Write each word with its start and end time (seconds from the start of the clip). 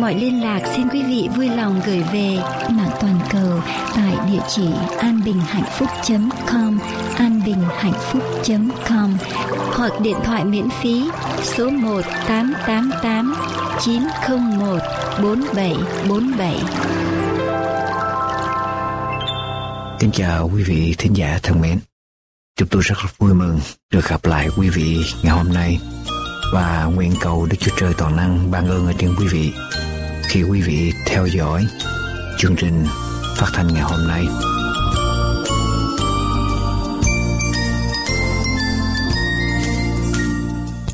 mọi 0.00 0.14
liên 0.14 0.42
lạc, 0.42 0.60
xin 0.76 0.88
quý 0.88 1.02
vị 1.02 1.28
vui 1.36 1.48
lòng 1.48 1.80
gửi 1.86 2.02
về 2.12 2.36
mạng 2.70 2.90
toàn 3.00 3.20
cầu 3.32 3.60
tại 3.96 4.16
địa 4.32 4.40
chỉ 4.48 4.68
anbinhhạnhphúc.com 4.98 6.78
anbinhhạnhphúc.com 7.16 9.16
hoặc 9.72 9.92
điện 10.00 10.16
thoại 10.24 10.44
miễn 10.44 10.68
phí 10.82 11.04
số 11.42 11.70
1 11.70 12.00
888 12.28 13.34
901 13.80 14.78
4747 15.22 16.56
Kính 19.98 20.10
chào 20.12 20.50
quý 20.54 20.62
vị 20.62 20.94
thính 20.98 21.16
giả 21.16 21.38
thân 21.42 21.60
mến. 21.60 21.78
Chúng 22.56 22.68
tôi 22.68 22.82
rất 22.82 22.96
vui 23.18 23.34
mừng 23.34 23.60
được 23.92 24.08
gặp 24.08 24.24
lại 24.24 24.48
quý 24.56 24.68
vị 24.68 25.04
ngày 25.22 25.36
hôm 25.36 25.52
nay. 25.52 25.78
Và 26.52 26.84
nguyện 26.94 27.12
cầu 27.20 27.46
Đức 27.50 27.56
Chúa 27.60 27.76
Trời 27.76 27.94
toàn 27.98 28.16
năng 28.16 28.50
ban 28.50 28.68
ơn 28.68 28.86
ở 28.86 28.92
trên 28.98 29.14
quý 29.18 29.26
vị 29.26 29.52
khi 30.32 30.42
quý 30.42 30.60
vị 30.60 30.92
theo 31.06 31.26
dõi 31.26 31.66
chương 32.38 32.56
trình 32.56 32.84
phát 33.36 33.46
thanh 33.54 33.66
ngày 33.66 33.82
hôm 33.82 34.08
nay. 34.08 34.24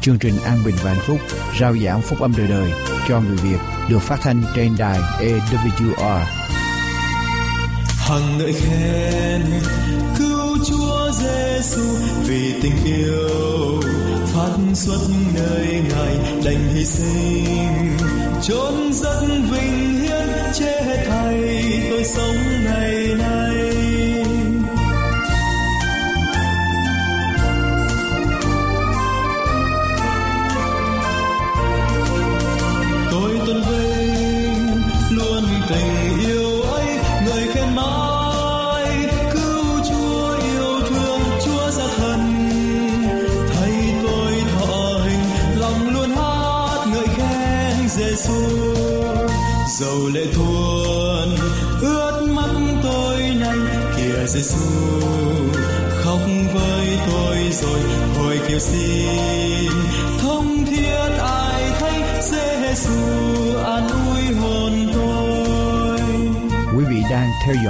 Chương 0.01 0.19
trình 0.19 0.34
An 0.45 0.59
Bình 0.64 0.75
và 0.83 0.92
Hạnh 0.92 1.03
Phúc, 1.07 1.19
rao 1.61 1.77
giảng 1.77 2.03
phúc 2.03 2.20
âm 2.20 2.33
đời 2.37 2.47
đời 2.48 2.73
cho 3.09 3.20
người 3.20 3.37
Việt 3.37 3.59
được 3.89 3.98
phát 3.98 4.20
thanh 4.23 4.42
trên 4.55 4.77
đài 4.79 5.01
EWR 5.20 6.25
hằng 7.98 8.39
ngợi 8.39 8.53
khen 8.53 9.42
cứu 10.19 10.59
chúa 10.67 11.11
giêsu 11.12 11.83
vì 12.23 12.55
tình 12.62 12.84
yêu 12.84 13.81
phát 14.27 14.57
xuất 14.75 15.01
nơi 15.34 15.83
ngài 15.89 16.17
đành 16.45 16.75
hy 16.75 16.84
sinh 16.84 18.16
chốn 18.42 18.92
rất 18.92 19.20
vinh 19.51 20.01
hiển 20.01 20.29
che 20.55 21.05
thay 21.09 21.41
tôi 21.91 22.05
sống 22.05 22.65
ngày 22.65 23.15
nay. 23.19 23.56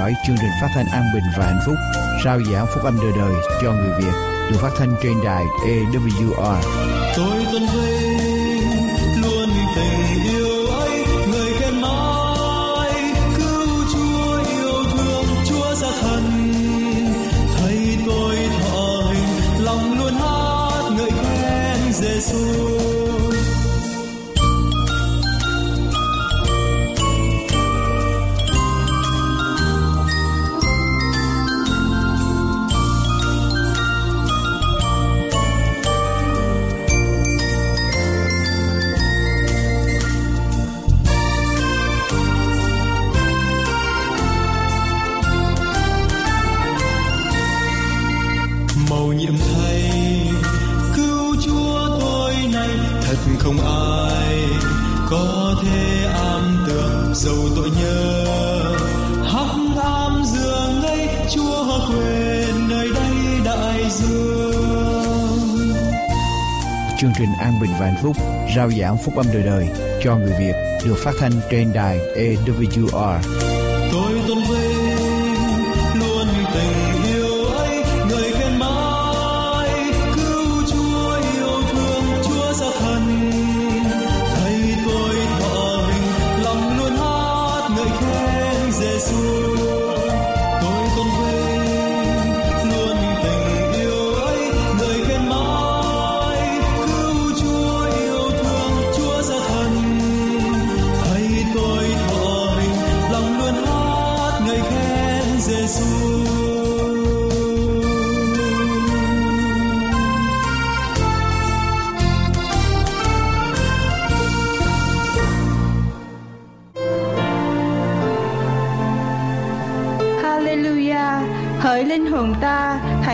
Dõi 0.07 0.15
chương 0.27 0.35
trình 0.41 0.51
phát 0.61 0.67
thanh 0.75 0.85
an 0.91 1.03
bình 1.13 1.23
và 1.37 1.45
hạnh 1.45 1.59
phúc 1.65 1.75
sao 2.23 2.39
giảng 2.51 2.65
phúc 2.73 2.83
âm 2.83 2.97
đời 3.01 3.11
đời 3.17 3.33
cho 3.61 3.73
người 3.73 3.91
Việt, 3.99 4.11
được 4.51 4.57
phát 4.61 4.71
thanh 4.77 4.95
trên 5.03 5.13
đài 5.23 5.43
AWR. 5.45 6.61
tôi 7.17 7.45
tuân 7.51 7.63
vinh 7.73 8.46
phúc 68.03 68.17
rao 68.55 68.71
giảng 68.71 68.97
phúc 68.97 69.15
âm 69.15 69.25
đời 69.33 69.43
đời, 69.43 69.67
cho 70.03 70.15
người 70.15 70.33
Việt 70.39 70.53
được 70.85 70.95
phát 71.03 71.11
thanh 71.19 71.31
trên 71.51 71.73
đài 71.73 71.99
AWR. 72.15 73.19
tôi 73.91 74.21
tôn 74.27 74.37
vinh 74.37 74.97
luôn 75.99 76.27
tình 76.53 76.86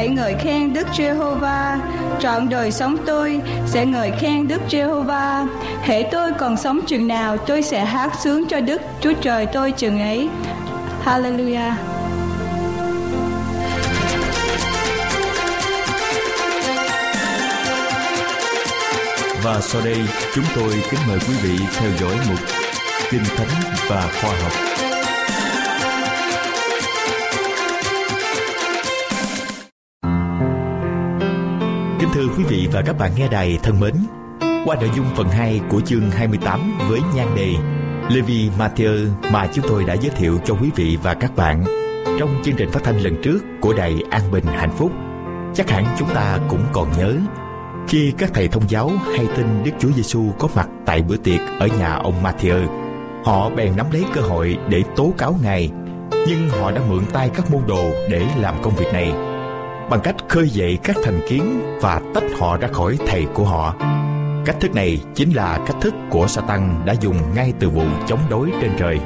hãy 0.03 0.09
ngợi 0.09 0.35
khen 0.39 0.73
Đức 0.73 0.88
Giê-hô-va. 0.97 1.79
Trọn 2.19 2.50
đời 2.50 2.71
sống 2.71 2.97
tôi 3.05 3.39
sẽ 3.67 3.85
ngợi 3.85 4.11
khen 4.19 4.47
Đức 4.47 4.61
Giê-hô-va. 4.69 5.45
Hễ 5.81 6.03
tôi 6.11 6.31
còn 6.39 6.57
sống 6.57 6.79
chừng 6.88 7.07
nào, 7.07 7.38
tôi 7.38 7.61
sẽ 7.61 7.85
hát 7.85 8.11
sướng 8.23 8.47
cho 8.47 8.59
Đức 8.59 8.81
Chúa 9.01 9.13
Trời 9.21 9.45
tôi 9.45 9.71
chừng 9.71 10.01
ấy. 10.01 10.29
Hallelujah! 11.05 11.73
Và 19.44 19.61
sau 19.61 19.81
đây 19.81 19.97
chúng 20.35 20.45
tôi 20.55 20.83
kính 20.91 21.00
mời 21.07 21.19
quý 21.19 21.33
vị 21.44 21.65
theo 21.79 21.89
dõi 22.01 22.15
mục 22.29 22.39
Kinh 23.09 23.23
Thánh 23.38 23.73
và 23.88 24.09
Khoa 24.21 24.31
học. 24.44 24.82
Thưa 32.13 32.27
quý 32.38 32.44
vị 32.44 32.68
và 32.71 32.81
các 32.81 32.98
bạn 32.98 33.12
nghe 33.15 33.27
đài 33.27 33.60
thân 33.63 33.80
mến, 33.80 33.94
Qua 34.65 34.75
nội 34.75 34.89
dung 34.95 35.06
phần 35.15 35.30
2 35.30 35.62
của 35.69 35.81
chương 35.81 36.12
28 36.12 36.77
với 36.89 37.00
nhan 37.15 37.27
đề 37.36 37.56
Levi 38.10 38.50
Matthew 38.60 39.07
mà 39.31 39.48
chúng 39.54 39.65
tôi 39.69 39.83
đã 39.83 39.94
giới 39.94 40.10
thiệu 40.10 40.39
cho 40.45 40.54
quý 40.62 40.69
vị 40.75 40.98
và 41.04 41.13
các 41.13 41.36
bạn 41.36 41.63
trong 42.19 42.42
chương 42.45 42.56
trình 42.56 42.69
phát 42.71 42.83
thanh 42.83 43.00
lần 43.00 43.21
trước 43.24 43.39
của 43.62 43.74
Đài 43.74 44.04
An 44.10 44.31
Bình 44.31 44.45
Hạnh 44.45 44.71
Phúc. 44.77 44.92
Chắc 45.56 45.69
hẳn 45.69 45.86
chúng 46.00 46.10
ta 46.13 46.39
cũng 46.50 46.65
còn 46.74 46.92
nhớ 46.98 47.15
khi 47.88 48.13
các 48.18 48.31
thầy 48.33 48.48
thông 48.48 48.69
giáo 48.69 48.92
hay 49.18 49.27
tin 49.38 49.63
Đức 49.63 49.71
Chúa 49.80 49.92
Giêsu 49.92 50.31
có 50.39 50.48
mặt 50.56 50.69
tại 50.86 51.01
bữa 51.01 51.18
tiệc 51.18 51.39
ở 51.60 51.68
nhà 51.68 51.94
ông 51.94 52.24
Matthew, 52.24 52.68
họ 53.25 53.50
bèn 53.50 53.75
nắm 53.75 53.86
lấy 53.92 54.06
cơ 54.13 54.21
hội 54.21 54.57
để 54.69 54.83
tố 54.95 55.13
cáo 55.18 55.36
Ngài, 55.44 55.71
nhưng 56.27 56.50
họ 56.50 56.71
đã 56.71 56.81
mượn 56.89 57.06
tay 57.06 57.30
các 57.36 57.51
môn 57.51 57.62
đồ 57.68 57.92
để 58.10 58.25
làm 58.42 58.56
công 58.62 58.75
việc 58.75 58.94
này 58.94 59.32
bằng 59.89 60.00
cách 60.03 60.15
khơi 60.30 60.50
dậy 60.50 60.77
các 60.83 60.95
thành 61.03 61.19
kiến 61.30 61.62
và 61.81 62.01
tách 62.13 62.24
họ 62.39 62.57
ra 62.57 62.68
khỏi 62.68 62.97
thầy 63.07 63.25
của 63.33 63.44
họ. 63.44 63.75
Cách 64.45 64.56
thức 64.59 64.75
này 64.75 65.01
chính 65.15 65.31
là 65.31 65.59
cách 65.65 65.77
thức 65.81 65.94
của 66.09 66.27
Satan 66.27 66.85
đã 66.85 66.94
dùng 67.01 67.18
ngay 67.35 67.53
từ 67.59 67.69
vụ 67.69 67.83
chống 68.07 68.19
đối 68.30 68.51
trên 68.62 68.71
trời. 68.80 69.00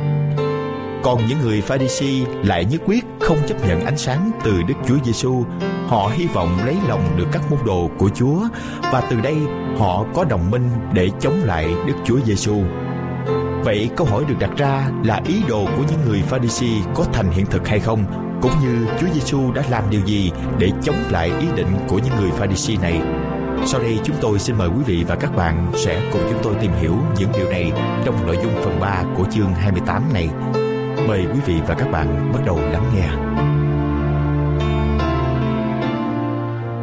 Còn 1.03 1.27
những 1.27 1.39
người 1.41 1.61
Pharisee 1.61 2.25
lại 2.43 2.65
nhất 2.65 2.81
quyết 2.85 3.05
không 3.21 3.37
chấp 3.47 3.67
nhận 3.67 3.85
ánh 3.85 3.97
sáng 3.97 4.31
từ 4.43 4.61
Đức 4.67 4.73
Chúa 4.87 4.97
Giêsu. 5.05 5.43
Họ 5.87 6.11
hy 6.13 6.27
vọng 6.27 6.59
lấy 6.65 6.75
lòng 6.87 7.03
được 7.17 7.27
các 7.31 7.41
môn 7.51 7.59
đồ 7.65 7.89
của 7.97 8.09
Chúa 8.09 8.39
và 8.91 9.01
từ 9.01 9.21
đây 9.21 9.35
họ 9.77 10.05
có 10.13 10.23
đồng 10.23 10.51
minh 10.51 10.69
để 10.93 11.09
chống 11.19 11.43
lại 11.43 11.75
Đức 11.87 11.93
Chúa 12.05 12.19
Giêsu. 12.25 12.55
Vậy 13.63 13.89
câu 13.95 14.07
hỏi 14.07 14.23
được 14.27 14.35
đặt 14.39 14.51
ra 14.57 14.89
là 15.03 15.21
ý 15.25 15.43
đồ 15.47 15.65
của 15.65 15.83
những 15.89 16.09
người 16.09 16.21
Pharisee 16.21 16.81
có 16.95 17.03
thành 17.13 17.31
hiện 17.31 17.45
thực 17.45 17.67
hay 17.67 17.79
không? 17.79 18.26
Cũng 18.41 18.51
như 18.61 18.87
Chúa 18.99 19.07
Giêsu 19.13 19.51
đã 19.51 19.63
làm 19.69 19.83
điều 19.89 20.01
gì 20.05 20.31
để 20.59 20.71
chống 20.83 21.03
lại 21.11 21.31
ý 21.39 21.47
định 21.55 21.77
của 21.87 21.99
những 21.99 22.15
người 22.19 22.31
Pharisee 22.31 22.77
này? 22.77 23.01
Sau 23.65 23.81
đây 23.81 23.99
chúng 24.03 24.15
tôi 24.21 24.39
xin 24.39 24.57
mời 24.57 24.67
quý 24.67 24.83
vị 24.85 25.03
và 25.07 25.15
các 25.15 25.35
bạn 25.35 25.71
sẽ 25.75 26.09
cùng 26.13 26.21
chúng 26.29 26.39
tôi 26.43 26.55
tìm 26.61 26.71
hiểu 26.81 26.95
những 27.19 27.29
điều 27.37 27.49
này 27.49 27.71
trong 28.05 28.27
nội 28.27 28.37
dung 28.43 28.53
phần 28.63 28.79
3 28.79 29.03
của 29.17 29.25
chương 29.31 29.53
28 29.53 30.13
này. 30.13 30.29
Mời 31.07 31.25
quý 31.33 31.39
vị 31.45 31.55
và 31.67 31.75
các 31.75 31.91
bạn 31.91 32.31
bắt 32.33 32.39
đầu 32.45 32.59
lắng 32.59 32.91
nghe. 32.95 33.07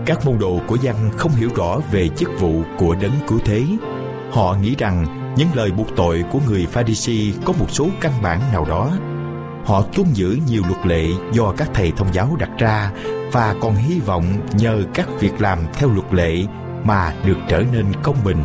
Các 0.06 0.26
môn 0.26 0.38
đồ 0.38 0.60
của 0.66 0.76
Giăng 0.82 1.10
không 1.16 1.32
hiểu 1.32 1.50
rõ 1.56 1.80
về 1.92 2.08
chức 2.08 2.30
vụ 2.40 2.62
của 2.78 2.94
đấng 2.94 3.12
cứu 3.28 3.38
thế. 3.44 3.64
Họ 4.32 4.56
nghĩ 4.62 4.74
rằng 4.78 5.06
những 5.36 5.48
lời 5.54 5.70
buộc 5.70 5.96
tội 5.96 6.24
của 6.32 6.38
người 6.48 6.66
Pharisee 6.66 7.32
có 7.44 7.52
một 7.58 7.66
số 7.70 7.86
căn 8.00 8.12
bản 8.22 8.40
nào 8.52 8.64
đó. 8.64 8.90
Họ 9.64 9.82
tuân 9.82 10.12
giữ 10.12 10.38
nhiều 10.46 10.62
luật 10.68 10.86
lệ 10.86 11.06
do 11.32 11.52
các 11.56 11.70
thầy 11.74 11.92
thông 11.96 12.14
giáo 12.14 12.36
đặt 12.38 12.50
ra 12.58 12.90
và 13.32 13.54
còn 13.60 13.74
hy 13.74 14.00
vọng 14.00 14.24
nhờ 14.52 14.82
các 14.94 15.08
việc 15.20 15.40
làm 15.40 15.58
theo 15.72 15.88
luật 15.88 16.14
lệ 16.14 16.44
mà 16.84 17.14
được 17.24 17.36
trở 17.48 17.62
nên 17.72 17.86
công 18.02 18.16
bình. 18.24 18.44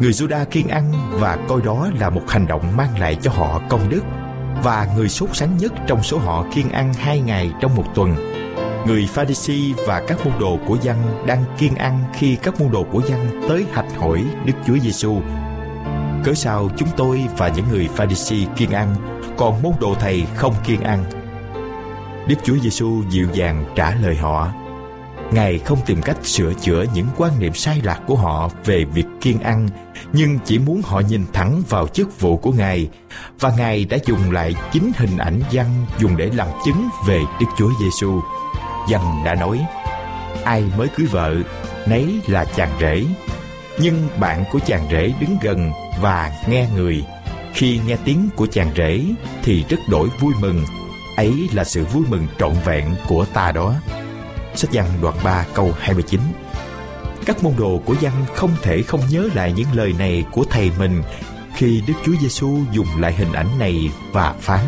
Người 0.00 0.12
Juda 0.12 0.44
kiên 0.44 0.68
ăn 0.68 0.92
và 1.10 1.38
coi 1.48 1.60
đó 1.62 1.88
là 1.98 2.10
một 2.10 2.22
hành 2.28 2.46
động 2.46 2.76
mang 2.76 2.98
lại 2.98 3.16
cho 3.22 3.30
họ 3.30 3.60
công 3.68 3.88
đức 3.88 4.02
và 4.62 4.88
người 4.96 5.08
sốt 5.08 5.36
sắng 5.36 5.56
nhất 5.56 5.72
trong 5.86 6.02
số 6.02 6.18
họ 6.18 6.44
kiên 6.54 6.70
ăn 6.70 6.94
hai 6.94 7.20
ngày 7.20 7.52
trong 7.60 7.76
một 7.76 7.84
tuần. 7.94 8.16
Người 8.86 9.08
Pharisee 9.12 9.84
và 9.86 10.02
các 10.08 10.26
môn 10.26 10.34
đồ 10.40 10.58
của 10.66 10.76
dân 10.82 10.96
đang 11.26 11.44
kiên 11.58 11.74
ăn 11.74 12.04
khi 12.14 12.36
các 12.36 12.60
môn 12.60 12.70
đồ 12.72 12.82
của 12.92 13.02
dân 13.08 13.40
tới 13.48 13.64
hạch 13.72 13.96
hỏi 13.98 14.24
Đức 14.46 14.52
Chúa 14.66 14.78
Giêsu. 14.78 15.20
Cớ 16.24 16.34
sao 16.34 16.70
chúng 16.76 16.88
tôi 16.96 17.26
và 17.36 17.48
những 17.48 17.68
người 17.70 17.88
Pharisee 17.94 18.46
kiên 18.56 18.70
ăn, 18.70 18.94
còn 19.38 19.62
môn 19.62 19.72
đồ 19.80 19.94
thầy 19.94 20.24
không 20.36 20.54
kiên 20.64 20.80
ăn? 20.80 21.04
Đức 22.26 22.36
Chúa 22.44 22.56
Giêsu 22.62 23.02
dịu 23.10 23.28
dàng 23.32 23.64
trả 23.76 23.94
lời 23.94 24.16
họ: 24.16 24.48
Ngài 25.32 25.58
không 25.58 25.78
tìm 25.86 26.02
cách 26.02 26.16
sửa 26.22 26.52
chữa 26.60 26.84
những 26.94 27.06
quan 27.16 27.32
niệm 27.38 27.54
sai 27.54 27.80
lạc 27.82 28.00
của 28.06 28.16
họ 28.16 28.50
về 28.64 28.84
việc 28.84 29.06
kiên 29.20 29.40
ăn, 29.40 29.68
nhưng 30.12 30.38
chỉ 30.44 30.58
muốn 30.58 30.82
họ 30.84 31.00
nhìn 31.00 31.24
thẳng 31.32 31.62
vào 31.68 31.86
chức 31.86 32.20
vụ 32.20 32.36
của 32.36 32.52
Ngài, 32.52 32.88
và 33.40 33.52
Ngài 33.58 33.84
đã 33.84 33.96
dùng 34.04 34.30
lại 34.30 34.54
chính 34.72 34.92
hình 34.96 35.18
ảnh 35.18 35.40
văn 35.52 35.86
dùng 35.98 36.16
để 36.16 36.30
làm 36.34 36.48
chứng 36.64 36.88
về 37.06 37.20
Đức 37.40 37.46
Chúa 37.58 37.70
Giêsu. 37.80 38.20
Văn 38.88 39.22
đã 39.24 39.34
nói: 39.34 39.66
Ai 40.44 40.64
mới 40.76 40.88
cưới 40.88 41.06
vợ, 41.06 41.34
nấy 41.86 42.20
là 42.26 42.44
chàng 42.44 42.72
rể. 42.80 43.04
Nhưng 43.80 44.08
bạn 44.20 44.44
của 44.52 44.58
chàng 44.66 44.88
rể 44.90 45.12
đứng 45.20 45.36
gần 45.42 45.72
và 46.00 46.32
nghe 46.48 46.68
người. 46.74 47.04
Khi 47.58 47.80
nghe 47.86 47.96
tiếng 48.04 48.28
của 48.36 48.46
chàng 48.46 48.70
rể 48.76 49.04
thì 49.42 49.64
rất 49.68 49.76
đổi 49.88 50.08
vui 50.20 50.34
mừng. 50.40 50.64
Ấy 51.16 51.48
là 51.52 51.64
sự 51.64 51.84
vui 51.84 52.04
mừng 52.08 52.26
trọn 52.38 52.52
vẹn 52.64 52.94
của 53.08 53.24
ta 53.24 53.52
đó. 53.52 53.74
Sách 54.54 54.70
văn 54.72 54.86
đoạn 55.02 55.14
3 55.24 55.46
câu 55.54 55.72
29 55.78 56.20
Các 57.26 57.44
môn 57.44 57.52
đồ 57.58 57.80
của 57.84 57.94
văn 58.00 58.12
không 58.34 58.50
thể 58.62 58.82
không 58.82 59.00
nhớ 59.10 59.28
lại 59.34 59.52
những 59.56 59.66
lời 59.72 59.94
này 59.98 60.24
của 60.32 60.44
thầy 60.50 60.70
mình 60.78 61.02
khi 61.54 61.82
Đức 61.86 61.94
Chúa 62.04 62.12
Giêsu 62.20 62.58
dùng 62.72 62.86
lại 62.98 63.12
hình 63.12 63.32
ảnh 63.32 63.58
này 63.58 63.90
và 64.12 64.34
phán 64.40 64.64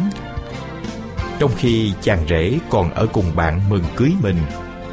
Trong 1.39 1.51
khi 1.57 1.93
chàng 2.03 2.27
rể 2.29 2.59
còn 2.71 2.91
ở 2.95 3.07
cùng 3.13 3.37
bạn 3.37 3.61
mừng 3.69 3.85
cưới 3.97 4.13
mình, 4.23 4.39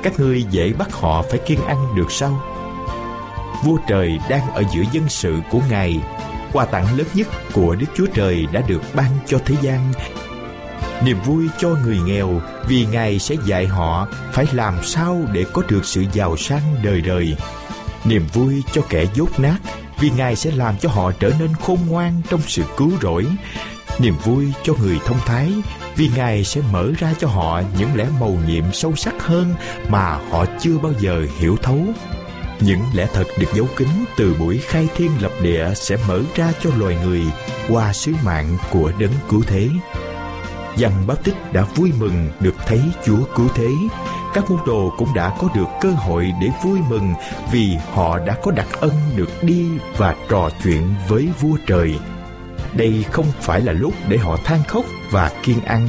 Các 0.04 0.20
ngươi 0.20 0.44
dễ 0.44 0.74
bắt 0.74 0.94
họ 0.94 1.22
phải 1.30 1.40
kiêng 1.40 1.66
ăn 1.66 1.96
được 1.96 2.12
sao? 2.12 2.42
Vua 3.66 3.78
trời 3.88 4.20
đang 4.30 4.54
ở 4.54 4.64
giữa 4.76 4.84
dân 4.92 5.10
sự 5.10 5.40
của 5.52 5.60
Ngài 5.70 6.00
Quà 6.54 6.66
tặng 6.66 6.98
lớn 6.98 7.08
nhất 7.14 7.28
của 7.54 7.76
Đức 7.76 7.88
Chúa 7.96 8.06
Trời 8.14 8.46
đã 8.54 8.62
được 8.68 8.82
ban 8.96 9.12
cho 9.26 9.40
thế 9.46 9.56
gian. 9.62 9.94
Niềm 11.04 11.18
vui 11.26 11.48
cho 11.60 11.70
người 11.70 12.00
nghèo, 12.06 12.42
vì 12.68 12.86
ngài 12.86 13.20
sẽ 13.20 13.36
dạy 13.46 13.68
họ 13.68 14.08
phải 14.34 14.46
làm 14.52 14.84
sao 14.84 15.22
để 15.34 15.46
có 15.54 15.62
được 15.70 15.86
sự 15.86 16.06
giàu 16.14 16.38
sang 16.38 16.76
đời 16.84 17.02
đời. 17.02 17.38
Niềm 18.06 18.28
vui 18.34 18.64
cho 18.72 18.82
kẻ 18.90 19.06
dốt 19.14 19.40
nát, 19.40 19.58
vì 20.00 20.10
ngài 20.18 20.36
sẽ 20.36 20.52
làm 20.52 20.78
cho 20.78 20.90
họ 20.90 21.12
trở 21.20 21.32
nên 21.40 21.54
khôn 21.62 21.80
ngoan 21.88 22.22
trong 22.30 22.42
sự 22.48 22.64
cứu 22.78 22.92
rỗi. 23.02 23.26
Niềm 24.00 24.16
vui 24.24 24.54
cho 24.64 24.74
người 24.82 25.00
thông 25.06 25.20
thái, 25.26 25.52
vì 25.96 26.10
ngài 26.16 26.44
sẽ 26.44 26.62
mở 26.72 26.92
ra 26.98 27.14
cho 27.20 27.28
họ 27.28 27.62
những 27.80 27.96
lẽ 27.96 28.06
mầu 28.20 28.40
nhiệm 28.48 28.64
sâu 28.74 28.96
sắc 28.96 29.14
hơn 29.24 29.54
mà 29.90 30.20
họ 30.30 30.46
chưa 30.60 30.78
bao 30.78 30.94
giờ 31.00 31.26
hiểu 31.40 31.58
thấu 31.64 31.80
những 32.62 32.82
lẽ 32.94 33.08
thật 33.14 33.26
được 33.40 33.48
giấu 33.54 33.68
kín 33.78 33.88
từ 34.18 34.34
buổi 34.40 34.58
khai 34.58 34.88
thiên 34.96 35.12
lập 35.22 35.32
địa 35.42 35.74
sẽ 35.76 35.98
mở 36.08 36.22
ra 36.36 36.54
cho 36.64 36.70
loài 36.78 36.98
người 37.06 37.22
qua 37.70 37.94
sứ 37.94 38.14
mạng 38.24 38.58
của 38.72 38.92
đấng 39.00 39.14
cứu 39.30 39.42
thế 39.48 39.70
Giăng 40.78 41.08
Báp 41.08 41.24
Tích 41.24 41.54
đã 41.54 41.64
vui 41.76 41.92
mừng 42.00 42.30
được 42.40 42.56
thấy 42.68 42.82
Chúa 43.06 43.20
cứu 43.36 43.48
thế. 43.56 43.70
Các 44.34 44.52
môn 44.52 44.60
đồ 44.66 44.94
cũng 44.98 45.14
đã 45.14 45.36
có 45.40 45.50
được 45.56 45.68
cơ 45.82 45.90
hội 45.90 46.32
để 46.42 46.50
vui 46.64 46.80
mừng 46.90 47.14
vì 47.52 47.78
họ 47.94 48.20
đã 48.20 48.36
có 48.44 48.52
đặc 48.52 48.68
ân 48.80 48.92
được 49.16 49.30
đi 49.44 49.68
và 49.98 50.16
trò 50.30 50.50
chuyện 50.64 50.96
với 51.08 51.28
vua 51.42 51.58
trời. 51.68 52.00
Đây 52.74 53.06
không 53.12 53.26
phải 53.42 53.62
là 53.62 53.74
lúc 53.74 53.94
để 54.10 54.18
họ 54.18 54.38
than 54.44 54.64
khóc 54.68 54.86
và 55.12 55.32
kiên 55.44 55.62
ăn. 55.62 55.88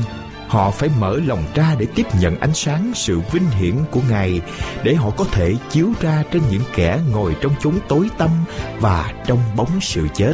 Họ 0.49 0.71
phải 0.71 0.90
mở 0.99 1.21
lòng 1.26 1.45
ra 1.55 1.75
để 1.78 1.87
tiếp 1.95 2.07
nhận 2.21 2.40
ánh 2.40 2.55
sáng 2.55 2.93
sự 2.95 3.21
vinh 3.33 3.50
hiển 3.50 3.75
của 3.90 4.00
Ngài, 4.11 4.40
để 4.83 4.95
họ 4.95 5.11
có 5.11 5.25
thể 5.33 5.55
chiếu 5.71 5.93
ra 6.00 6.23
trên 6.33 6.43
những 6.50 6.62
kẻ 6.75 7.00
ngồi 7.12 7.37
trong 7.40 7.52
chốn 7.61 7.75
tối 7.88 8.09
tăm 8.19 8.31
và 8.81 9.12
trong 9.26 9.38
bóng 9.57 9.81
sự 9.81 10.09
chết. 10.14 10.33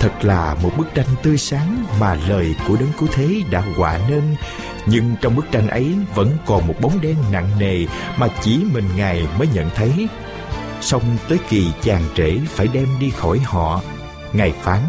Thật 0.00 0.12
là 0.22 0.56
một 0.62 0.70
bức 0.78 0.94
tranh 0.94 1.06
tươi 1.22 1.38
sáng 1.38 1.84
mà 2.00 2.14
lời 2.28 2.54
của 2.68 2.76
Đấng 2.76 2.92
Cứu 2.98 3.08
Thế 3.12 3.42
đã 3.50 3.62
họa 3.76 3.98
nên, 4.08 4.36
Nhưng 4.86 5.14
trong 5.20 5.36
bức 5.36 5.46
tranh 5.52 5.68
ấy 5.68 5.94
vẫn 6.14 6.30
còn 6.46 6.66
một 6.66 6.74
bóng 6.80 7.00
đen 7.00 7.16
nặng 7.32 7.50
nề 7.58 7.86
mà 8.18 8.28
chỉ 8.42 8.64
mình 8.72 8.88
Ngài 8.96 9.26
mới 9.38 9.48
nhận 9.54 9.70
thấy 9.74 10.08
Xong 10.80 11.02
tới 11.28 11.38
kỳ 11.48 11.72
chàng 11.82 12.02
trễ 12.16 12.36
phải 12.46 12.68
đem 12.72 12.88
đi 13.00 13.10
khỏi 13.10 13.38
họ, 13.38 13.82
Ngài 14.32 14.52
phán, 14.62 14.80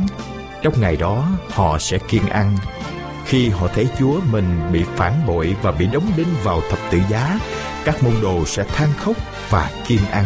Trong 0.64 0.82
ngày 0.82 0.96
đó 0.96 1.28
họ 1.50 1.78
sẽ 1.80 1.98
kiên 1.98 2.26
ăn 2.26 2.58
khi 3.28 3.50
họ 3.50 3.68
thấy 3.68 3.88
Chúa 4.00 4.20
mình 4.32 4.72
bị 4.72 4.84
phản 4.96 5.14
bội 5.28 5.56
và 5.62 5.72
bị 5.72 5.88
đóng 5.94 6.12
đinh 6.18 6.34
vào 6.44 6.62
thập 6.70 6.80
tự 6.92 7.00
giá 7.10 7.40
Các 7.86 8.04
môn 8.04 8.14
đồ 8.22 8.46
sẽ 8.46 8.64
than 8.64 8.90
khóc 8.98 9.16
và 9.50 9.72
kiên 9.88 10.06
ăn. 10.12 10.26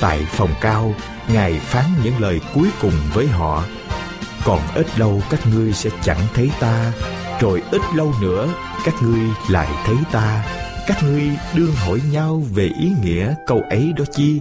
Tại 0.00 0.26
phòng 0.30 0.50
cao 0.60 0.94
Ngài 1.32 1.52
phán 1.52 1.84
những 2.04 2.18
lời 2.18 2.40
cuối 2.54 2.68
cùng 2.82 2.94
với 3.14 3.26
họ 3.26 3.64
Còn 4.44 4.60
ít 4.74 4.98
lâu 4.98 5.22
các 5.30 5.40
ngươi 5.46 5.72
sẽ 5.72 5.90
chẳng 6.02 6.20
thấy 6.34 6.50
ta 6.60 6.92
Rồi 7.40 7.62
ít 7.70 7.80
lâu 7.94 8.12
nữa 8.20 8.48
các 8.84 8.94
ngươi 9.02 9.20
lại 9.50 9.68
thấy 9.84 9.96
ta. 10.12 10.44
Các 10.86 10.96
ngươi 11.04 11.30
đương 11.56 11.72
hỏi 11.86 12.00
nhau 12.12 12.42
về 12.54 12.70
ý 12.80 12.92
nghĩa 13.02 13.34
câu 13.46 13.62
ấy 13.70 13.92
đó 13.96 14.04
chi? 14.12 14.40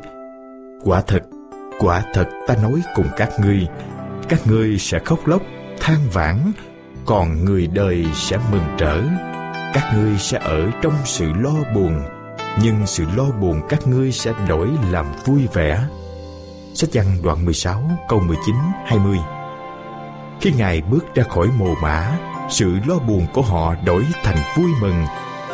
Quả 0.84 1.02
thật, 1.02 1.22
quả 1.80 2.04
thật 2.14 2.30
ta 2.48 2.56
nói 2.56 2.82
cùng 2.96 3.08
các 3.18 3.30
ngươi 3.40 3.68
Các 4.30 4.48
ngươi 4.48 4.78
sẽ 4.78 5.00
khóc 5.00 5.28
lóc, 5.28 5.42
than 5.80 5.98
vãn 6.14 6.52
còn 7.08 7.46
người 7.46 7.68
đời 7.68 8.06
sẽ 8.14 8.38
mừng 8.52 8.76
trở. 8.78 9.02
Các 9.74 9.94
ngươi 9.96 10.18
sẽ 10.20 10.38
ở 10.38 10.72
trong 10.82 10.94
sự 11.06 11.26
lo 11.34 11.54
buồn, 11.76 12.02
Nhưng 12.64 12.88
sự 12.88 13.04
lo 13.16 13.24
buồn 13.42 13.62
các 13.70 13.88
ngươi 13.88 14.12
sẽ 14.12 14.34
đổi 14.48 14.68
làm 14.92 15.06
vui 15.26 15.48
vẻ. 15.54 15.88
Sách 16.74 16.90
văn 16.94 17.06
đoạn 17.24 17.46
16 17.46 17.84
câu 18.10 18.20
19 18.20 18.56
20 18.86 19.18
Khi 20.42 20.52
Ngài 20.58 20.82
bước 20.82 21.16
ra 21.16 21.24
khỏi 21.24 21.48
mồ 21.58 21.76
mã 21.82 22.18
Sự 22.50 22.78
lo 22.88 23.00
buồn 23.00 23.28
của 23.34 23.42
họ 23.42 23.76
đổi 23.86 24.06
thành 24.24 24.38
vui 24.58 24.72
mừng. 24.82 25.06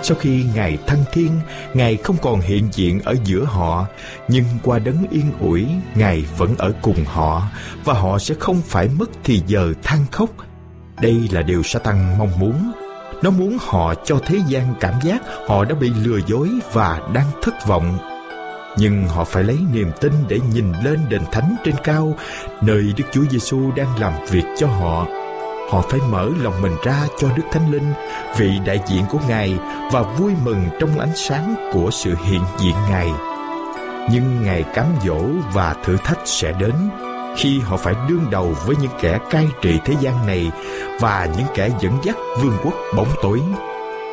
Sau 0.03 0.17
khi 0.19 0.45
ngài 0.55 0.77
thăng 0.87 1.03
thiên, 1.13 1.39
ngài 1.73 1.97
không 1.97 2.15
còn 2.21 2.41
hiện 2.41 2.69
diện 2.71 2.99
ở 3.01 3.15
giữa 3.23 3.43
họ, 3.43 3.85
nhưng 4.27 4.45
qua 4.63 4.79
đấng 4.79 5.07
yên 5.11 5.31
ủi, 5.39 5.67
ngài 5.95 6.25
vẫn 6.37 6.55
ở 6.57 6.73
cùng 6.81 7.05
họ, 7.05 7.43
và 7.85 7.93
họ 7.93 8.19
sẽ 8.19 8.35
không 8.39 8.61
phải 8.65 8.87
mất 8.87 9.09
thì 9.23 9.41
giờ 9.47 9.73
than 9.83 9.99
khóc 10.11 10.29
đây 11.01 11.29
là 11.31 11.41
điều 11.41 11.63
Satan 11.63 12.17
mong 12.17 12.39
muốn 12.39 12.71
nó 13.21 13.29
muốn 13.29 13.57
họ 13.61 13.93
cho 14.05 14.19
thế 14.25 14.39
gian 14.47 14.73
cảm 14.79 14.93
giác 15.03 15.21
họ 15.47 15.65
đã 15.65 15.75
bị 15.75 15.91
lừa 16.03 16.19
dối 16.27 16.49
và 16.73 17.01
đang 17.13 17.27
thất 17.41 17.67
vọng 17.67 17.97
nhưng 18.77 19.07
họ 19.07 19.23
phải 19.23 19.43
lấy 19.43 19.57
niềm 19.73 19.91
tin 20.01 20.13
để 20.27 20.39
nhìn 20.53 20.73
lên 20.83 20.99
đền 21.09 21.21
thánh 21.31 21.55
trên 21.63 21.75
cao 21.83 22.15
nơi 22.61 22.93
Đức 22.97 23.03
Chúa 23.11 23.23
Giêsu 23.29 23.71
đang 23.75 23.99
làm 23.99 24.13
việc 24.29 24.43
cho 24.57 24.67
họ. 24.67 25.07
Họ 25.69 25.81
phải 25.89 25.99
mở 26.09 26.29
lòng 26.41 26.61
mình 26.61 26.75
ra 26.83 27.07
cho 27.19 27.27
Đức 27.35 27.43
Thánh 27.51 27.71
Linh, 27.71 27.93
vị 28.37 28.51
đại 28.65 28.79
diện 28.87 29.03
của 29.09 29.19
Ngài 29.27 29.57
và 29.91 30.01
vui 30.01 30.33
mừng 30.43 30.65
trong 30.79 30.99
ánh 30.99 31.15
sáng 31.15 31.71
của 31.73 31.89
sự 31.91 32.15
hiện 32.25 32.41
diện 32.59 32.75
Ngài. 32.89 33.11
Nhưng 34.11 34.43
ngày 34.43 34.63
cám 34.73 34.85
dỗ 35.05 35.21
và 35.53 35.75
thử 35.83 35.97
thách 35.97 36.19
sẽ 36.25 36.53
đến 36.59 36.73
khi 37.37 37.59
họ 37.59 37.77
phải 37.77 37.95
đương 38.09 38.25
đầu 38.31 38.55
với 38.65 38.75
những 38.81 38.91
kẻ 39.01 39.19
cai 39.29 39.47
trị 39.61 39.79
thế 39.85 39.93
gian 39.99 40.27
này 40.27 40.51
và 40.99 41.27
những 41.37 41.47
kẻ 41.53 41.69
dẫn 41.81 41.97
dắt 42.03 42.15
vương 42.41 42.57
quốc 42.63 42.73
bóng 42.95 43.09
tối. 43.21 43.41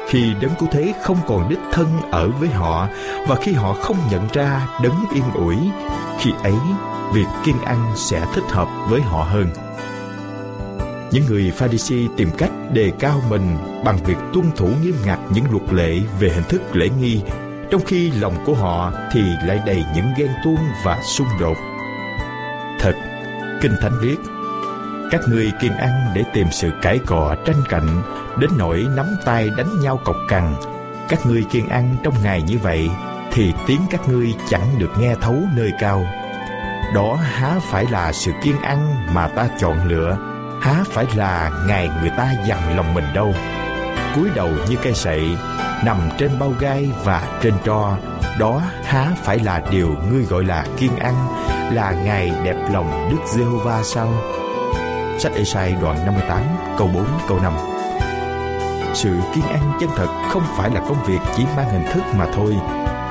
Khi 0.08 0.34
đấng 0.40 0.54
cứu 0.60 0.68
thế 0.72 0.92
không 1.02 1.16
còn 1.26 1.48
đích 1.48 1.58
thân 1.72 1.86
ở 2.10 2.28
với 2.28 2.48
họ 2.48 2.88
và 3.28 3.36
khi 3.36 3.52
họ 3.52 3.74
không 3.74 3.96
nhận 4.10 4.28
ra 4.32 4.68
đấng 4.82 5.04
yên 5.14 5.24
ủi, 5.34 5.56
khi 6.18 6.30
ấy 6.42 6.54
việc 7.14 7.26
kiên 7.44 7.60
ăn 7.64 7.92
sẽ 7.96 8.26
thích 8.34 8.44
hợp 8.48 8.68
với 8.88 9.00
họ 9.00 9.22
hơn. 9.22 9.46
Những 11.12 11.24
người 11.28 11.50
Pharisee 11.50 12.06
tìm 12.16 12.30
cách 12.38 12.50
đề 12.72 12.92
cao 12.98 13.22
mình 13.30 13.56
bằng 13.84 13.96
việc 14.04 14.16
tuân 14.32 14.50
thủ 14.56 14.68
nghiêm 14.82 14.94
ngặt 15.04 15.18
những 15.34 15.44
luật 15.50 15.72
lệ 15.72 16.00
về 16.20 16.28
hình 16.28 16.44
thức 16.48 16.76
lễ 16.76 16.88
nghi, 17.00 17.20
trong 17.70 17.84
khi 17.86 18.10
lòng 18.10 18.34
của 18.46 18.54
họ 18.54 18.92
thì 19.12 19.20
lại 19.46 19.60
đầy 19.66 19.84
những 19.94 20.06
ghen 20.16 20.30
tuông 20.44 20.58
và 20.84 21.02
xung 21.02 21.28
đột 21.40 21.56
kinh 23.60 23.76
thánh 23.80 23.92
viết, 24.00 24.16
các 25.10 25.20
ngươi 25.28 25.52
kiên 25.60 25.72
ăn 25.72 25.90
để 26.14 26.24
tìm 26.32 26.46
sự 26.52 26.70
cãi 26.82 26.98
cọ 27.06 27.34
tranh 27.44 27.62
cạnh, 27.68 28.02
đến 28.38 28.50
nỗi 28.58 28.86
nắm 28.96 29.06
tay 29.24 29.50
đánh 29.56 29.80
nhau 29.80 30.00
cọc 30.04 30.16
cằn. 30.28 30.54
Các 31.08 31.26
ngươi 31.26 31.44
kiên 31.50 31.68
ăn 31.68 31.96
trong 32.04 32.14
ngày 32.22 32.42
như 32.42 32.58
vậy, 32.58 32.90
thì 33.32 33.52
tiếng 33.66 33.80
các 33.90 34.08
ngươi 34.08 34.34
chẳng 34.48 34.78
được 34.78 34.90
nghe 34.98 35.14
thấu 35.20 35.36
nơi 35.56 35.72
cao. 35.80 36.06
Đó 36.94 37.18
há 37.22 37.54
phải 37.70 37.86
là 37.90 38.12
sự 38.12 38.32
kiên 38.42 38.60
ăn 38.62 39.06
mà 39.14 39.28
ta 39.28 39.48
chọn 39.58 39.88
lựa, 39.88 40.18
há 40.62 40.74
phải 40.86 41.06
là 41.16 41.50
ngày 41.66 41.90
người 42.00 42.10
ta 42.16 42.32
dằn 42.46 42.76
lòng 42.76 42.94
mình 42.94 43.06
đâu. 43.14 43.34
Cúi 44.14 44.28
đầu 44.34 44.50
như 44.68 44.76
cây 44.82 44.94
sậy, 44.94 45.36
nằm 45.84 45.96
trên 46.18 46.38
bao 46.38 46.54
gai 46.60 46.90
và 47.04 47.38
trên 47.42 47.54
tro, 47.64 47.96
đó 48.38 48.62
há 48.84 49.06
phải 49.24 49.38
là 49.38 49.62
điều 49.70 49.96
ngươi 50.10 50.22
gọi 50.22 50.44
là 50.44 50.66
kiên 50.76 50.96
ăn 50.96 51.14
là 51.70 51.92
ngày 52.04 52.32
đẹp 52.44 52.56
lòng 52.72 53.08
Đức 53.10 53.18
Giê-hô-va 53.26 53.82
sao? 53.82 54.08
Sách 55.18 55.32
Ê-sai 55.36 55.74
đoạn 55.82 56.06
58 56.06 56.42
câu 56.78 56.88
4 56.94 57.04
câu 57.28 57.38
5 57.40 57.52
Sự 58.94 59.10
kiên 59.34 59.44
ăn 59.44 59.72
chân 59.80 59.90
thật 59.96 60.08
không 60.28 60.42
phải 60.56 60.70
là 60.70 60.80
công 60.80 61.04
việc 61.04 61.18
chỉ 61.36 61.44
mang 61.56 61.70
hình 61.70 61.84
thức 61.92 62.02
mà 62.18 62.26
thôi. 62.34 62.56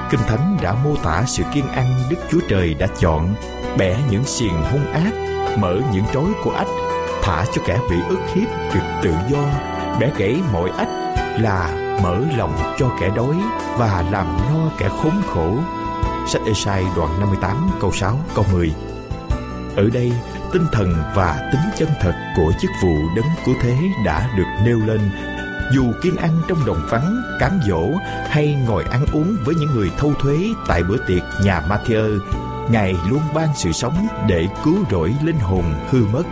Kinh 0.09 0.19
Thánh 0.27 0.57
đã 0.61 0.73
mô 0.73 0.95
tả 0.95 1.23
sự 1.27 1.43
kiên 1.53 1.67
ăn 1.67 1.85
Đức 2.09 2.17
Chúa 2.31 2.39
Trời 2.49 2.73
đã 2.73 2.87
chọn, 2.99 3.33
bẻ 3.77 3.97
những 4.09 4.23
xiềng 4.23 4.63
hung 4.71 4.93
ác, 4.93 5.11
mở 5.57 5.75
những 5.93 6.03
trối 6.13 6.29
của 6.43 6.51
ách, 6.51 6.67
thả 7.21 7.45
cho 7.53 7.61
kẻ 7.65 7.79
bị 7.89 7.95
ức 8.09 8.19
hiếp 8.35 8.47
được 8.73 8.81
tự 9.01 9.13
do, 9.29 9.39
bẻ 9.99 10.09
gãy 10.17 10.41
mọi 10.53 10.69
ách 10.77 10.89
là 11.39 11.89
mở 12.03 12.19
lòng 12.37 12.53
cho 12.77 12.89
kẻ 12.99 13.09
đói 13.15 13.35
và 13.77 14.03
làm 14.11 14.37
no 14.37 14.71
kẻ 14.77 14.89
khốn 14.89 15.21
khổ. 15.33 15.53
Sách 16.29 16.41
Ê-sai 16.45 16.85
đoạn 16.95 17.19
58 17.19 17.69
câu 17.81 17.91
6 17.91 18.19
câu 18.35 18.45
10 18.51 18.71
Ở 19.75 19.89
đây 19.93 20.11
tinh 20.53 20.65
thần 20.71 20.93
và 21.15 21.49
tính 21.51 21.61
chân 21.77 21.89
thật 22.01 22.13
của 22.35 22.51
chức 22.61 22.71
vụ 22.83 22.95
đấng 23.15 23.25
cứu 23.45 23.55
thế 23.61 23.77
đã 24.05 24.29
được 24.37 24.43
nêu 24.65 24.79
lên. 24.85 25.11
Dù 25.73 25.83
kiên 26.03 26.15
ăn 26.15 26.41
trong 26.47 26.65
đồng 26.65 26.87
vắng, 26.89 27.21
cám 27.39 27.59
dỗ 27.67 27.89
hay 28.29 28.57
ngồi 28.67 28.83
ăn 28.83 29.05
uống 29.13 29.37
với 29.45 29.55
những 29.55 29.69
người 29.75 29.91
thâu 29.97 30.13
thuế 30.13 30.37
tại 30.67 30.83
bữa 30.83 30.97
tiệc 31.07 31.23
nhà 31.43 31.61
Matthew, 31.69 32.19
Ngài 32.71 32.95
luôn 33.09 33.21
ban 33.33 33.47
sự 33.55 33.71
sống 33.71 34.07
để 34.27 34.47
cứu 34.63 34.77
rỗi 34.91 35.15
linh 35.23 35.39
hồn 35.39 35.63
hư 35.89 36.05
mất. 36.05 36.23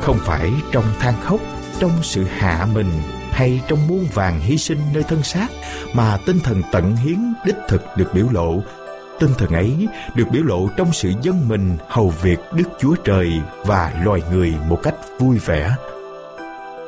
Không 0.00 0.18
phải 0.18 0.52
trong 0.72 0.84
than 1.00 1.14
khóc, 1.22 1.40
trong 1.78 1.92
sự 2.02 2.24
hạ 2.24 2.66
mình 2.74 2.90
hay 3.32 3.60
trong 3.68 3.88
muôn 3.88 4.06
vàng 4.14 4.40
hy 4.40 4.58
sinh 4.58 4.78
nơi 4.94 5.02
thân 5.02 5.22
xác 5.22 5.48
mà 5.94 6.18
tinh 6.26 6.40
thần 6.40 6.62
tận 6.72 6.96
hiến 6.96 7.34
đích 7.44 7.56
thực 7.68 7.82
được 7.96 8.10
biểu 8.14 8.26
lộ 8.30 8.62
tinh 9.20 9.30
thần 9.38 9.50
ấy 9.50 9.88
được 10.14 10.24
biểu 10.32 10.42
lộ 10.42 10.68
trong 10.76 10.92
sự 10.92 11.12
dân 11.22 11.48
mình 11.48 11.76
hầu 11.88 12.08
việc 12.22 12.38
Đức 12.52 12.64
Chúa 12.80 12.94
Trời 13.04 13.32
và 13.64 13.92
loài 14.04 14.22
người 14.32 14.54
một 14.68 14.80
cách 14.82 14.94
vui 15.18 15.38
vẻ. 15.38 15.70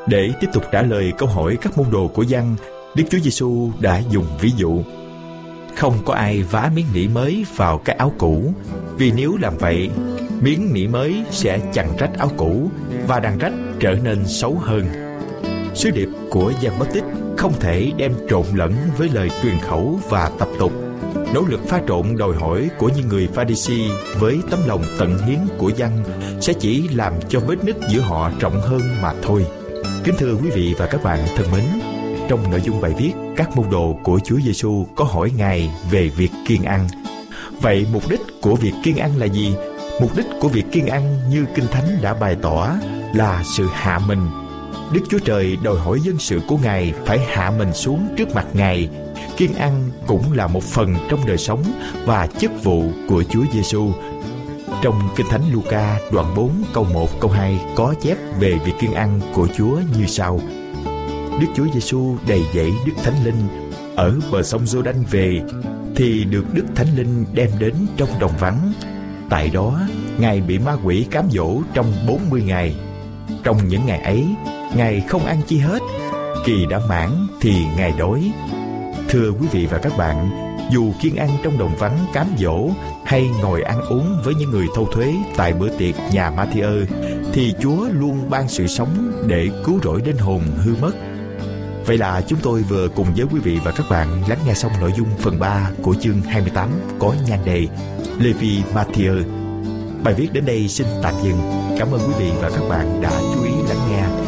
Để 0.07 0.33
tiếp 0.41 0.47
tục 0.53 0.63
trả 0.73 0.83
lời 0.83 1.13
câu 1.19 1.29
hỏi 1.29 1.59
các 1.63 1.79
môn 1.79 1.87
đồ 1.91 2.09
của 2.09 2.23
dân, 2.23 2.57
Đức 2.97 3.05
Chúa 3.11 3.19
Giêsu 3.19 3.71
đã 3.81 4.03
dùng 4.11 4.27
ví 4.41 4.53
dụ. 4.57 4.83
Không 5.77 5.95
có 6.05 6.15
ai 6.15 6.43
vá 6.43 6.71
miếng 6.75 6.87
nỉ 6.95 7.09
mới 7.09 7.47
vào 7.57 7.79
cái 7.79 7.97
áo 7.97 8.13
cũ 8.19 8.55
vì 8.97 9.13
nếu 9.13 9.37
làm 9.41 9.57
vậy 9.59 9.91
miếng 10.41 10.73
nỉ 10.73 10.87
mới 10.87 11.25
sẽ 11.31 11.61
chặn 11.73 11.97
rách 11.99 12.19
áo 12.19 12.31
cũ 12.37 12.71
và 13.07 13.21
đằng 13.21 13.39
rách 13.39 13.53
trở 13.81 13.95
nên 14.05 14.27
xấu 14.27 14.55
hơn. 14.55 14.85
Sứ 15.75 15.91
điệp 15.91 16.09
của 16.31 16.53
Giăng 16.61 16.79
Bất 16.79 16.87
Tích 16.93 17.05
không 17.37 17.53
thể 17.61 17.93
đem 17.97 18.13
trộn 18.31 18.47
lẫn 18.55 18.75
với 18.99 19.09
lời 19.13 19.31
truyền 19.43 19.59
khẩu 19.59 20.01
và 20.09 20.31
tập 20.39 20.49
tục 20.59 20.73
nỗ 21.35 21.41
lực 21.41 21.61
pha 21.69 21.81
trộn 21.89 22.17
đòi 22.17 22.35
hỏi 22.35 22.71
của 22.79 22.91
những 22.97 23.09
người 23.09 23.29
Pharisee 23.35 23.89
với 24.19 24.41
tấm 24.51 24.61
lòng 24.67 24.83
tận 24.99 25.19
hiến 25.19 25.39
của 25.59 25.71
dân 25.77 25.91
sẽ 26.41 26.53
chỉ 26.53 26.89
làm 26.89 27.13
cho 27.29 27.41
vết 27.41 27.65
nứt 27.65 27.77
giữa 27.89 28.01
họ 28.01 28.31
rộng 28.41 28.61
hơn 28.61 28.81
mà 29.03 29.13
thôi. 29.23 29.47
Kính 30.05 30.15
thưa 30.19 30.35
quý 30.35 30.51
vị 30.51 30.75
và 30.79 30.87
các 30.87 31.03
bạn 31.03 31.19
thân 31.37 31.47
mến, 31.53 31.65
trong 32.29 32.51
nội 32.51 32.61
dung 32.65 32.81
bài 32.81 32.93
viết, 32.99 33.13
các 33.37 33.57
môn 33.57 33.71
đồ 33.71 33.99
của 34.03 34.21
Chúa 34.25 34.39
Giêsu 34.45 34.87
có 34.97 35.05
hỏi 35.05 35.31
Ngài 35.37 35.71
về 35.91 36.09
việc 36.09 36.31
kiên 36.47 36.63
ăn. 36.63 36.89
Vậy 37.61 37.87
mục 37.93 38.09
đích 38.11 38.21
của 38.43 38.55
việc 38.55 38.73
kiên 38.83 38.97
ăn 38.97 39.17
là 39.19 39.27
gì? 39.27 39.55
Mục 40.01 40.17
đích 40.17 40.27
của 40.41 40.49
việc 40.49 40.65
kiên 40.73 40.87
ăn 40.87 41.19
như 41.31 41.45
Kinh 41.55 41.67
Thánh 41.67 41.99
đã 42.03 42.15
bày 42.15 42.37
tỏ 42.43 42.71
là 43.15 43.43
sự 43.57 43.67
hạ 43.73 43.99
mình. 43.99 44.29
Đức 44.93 45.01
Chúa 45.11 45.19
Trời 45.19 45.57
đòi 45.63 45.79
hỏi 45.79 46.01
dân 46.01 46.19
sự 46.19 46.41
của 46.49 46.57
Ngài 46.63 46.93
phải 47.07 47.19
hạ 47.19 47.51
mình 47.59 47.73
xuống 47.73 48.09
trước 48.17 48.35
mặt 48.35 48.47
Ngài 48.53 48.89
kiêng 49.37 49.55
ăn 49.55 49.91
cũng 50.07 50.33
là 50.33 50.47
một 50.47 50.63
phần 50.63 50.95
trong 51.09 51.27
đời 51.27 51.39
sống 51.39 51.63
và 52.05 52.27
chức 52.27 52.51
vụ 52.63 52.85
của 53.09 53.25
Chúa 53.31 53.45
Giêsu. 53.53 53.93
Trong 54.83 55.09
Kinh 55.17 55.27
Thánh 55.31 55.43
Luca 55.53 55.99
đoạn 56.13 56.35
4 56.37 56.51
câu 56.75 56.87
1 56.93 57.21
câu 57.21 57.31
2 57.31 57.59
có 57.77 57.95
chép 58.03 58.17
về 58.39 58.59
việc 58.65 58.73
kiêng 58.81 58.95
ăn 58.95 59.21
của 59.35 59.49
Chúa 59.57 59.77
như 59.99 60.07
sau. 60.07 60.41
Đức 61.41 61.47
Chúa 61.55 61.67
Giêsu 61.75 62.17
đầy 62.29 62.43
dẫy 62.55 62.73
Đức 62.87 62.93
Thánh 63.05 63.25
Linh 63.25 63.49
ở 63.97 64.21
bờ 64.33 64.43
sông 64.43 64.65
Giô-đanh 64.65 65.03
về 65.11 65.41
thì 65.97 66.25
được 66.25 66.45
Đức 66.55 66.65
Thánh 66.75 66.97
Linh 66.97 67.25
đem 67.33 67.51
đến 67.59 67.75
trong 67.97 68.09
đồng 68.21 68.33
vắng. 68.41 68.73
Tại 69.31 69.51
đó, 69.51 69.81
Ngài 70.19 70.41
bị 70.41 70.59
ma 70.59 70.77
quỷ 70.85 71.07
cám 71.11 71.25
dỗ 71.31 71.61
trong 71.75 71.93
40 72.09 72.43
ngày. 72.43 72.75
Trong 73.45 73.69
những 73.69 73.87
ngày 73.87 74.01
ấy, 74.01 74.27
Ngài 74.77 75.01
không 75.09 75.25
ăn 75.25 75.41
chi 75.47 75.59
hết. 75.59 75.79
Kỳ 76.45 76.67
đã 76.71 76.81
mãn 76.89 77.11
thì 77.41 77.55
Ngài 77.77 77.93
đói 77.99 78.33
Thưa 79.13 79.33
quý 79.41 79.47
vị 79.53 79.67
và 79.71 79.79
các 79.79 79.93
bạn, 79.99 80.31
dù 80.71 80.93
kiên 81.01 81.17
ăn 81.17 81.29
trong 81.43 81.59
đồng 81.59 81.77
vắng 81.77 81.99
cám 82.13 82.27
dỗ 82.39 82.71
hay 83.05 83.31
ngồi 83.43 83.63
ăn 83.63 83.81
uống 83.81 84.17
với 84.25 84.35
những 84.35 84.51
người 84.51 84.67
thâu 84.75 84.87
thuế 84.93 85.15
tại 85.37 85.53
bữa 85.53 85.69
tiệc 85.79 85.95
nhà 86.13 86.31
Matthew, 86.31 86.85
thì 87.33 87.55
Chúa 87.61 87.89
luôn 87.93 88.31
ban 88.31 88.49
sự 88.49 88.67
sống 88.67 89.23
để 89.27 89.49
cứu 89.65 89.81
rỗi 89.83 90.01
đến 90.01 90.17
hồn 90.19 90.43
hư 90.57 90.75
mất. 90.81 90.93
Vậy 91.87 91.99
là 91.99 92.23
chúng 92.27 92.39
tôi 92.43 92.63
vừa 92.63 92.89
cùng 92.89 93.15
với 93.17 93.27
quý 93.33 93.41
vị 93.41 93.59
và 93.65 93.73
các 93.73 93.87
bạn 93.91 94.09
lắng 94.29 94.39
nghe 94.47 94.55
xong 94.55 94.73
nội 94.81 94.93
dung 94.97 95.09
phần 95.19 95.39
3 95.39 95.71
của 95.83 95.95
chương 95.95 96.21
28 96.21 96.69
có 96.99 97.15
nhan 97.29 97.39
đề 97.45 97.67
Levi 98.19 98.63
Matthew. 98.75 99.23
Bài 100.05 100.15
viết 100.15 100.33
đến 100.33 100.45
đây 100.45 100.69
xin 100.69 100.87
tạm 101.03 101.15
dừng. 101.25 101.39
Cảm 101.79 101.93
ơn 101.93 102.01
quý 102.01 102.15
vị 102.19 102.31
và 102.41 102.51
các 102.51 102.63
bạn 102.69 103.03
đã 103.03 103.21
chú 103.35 103.45
ý 103.45 103.53
lắng 103.69 103.89
nghe. 103.91 104.22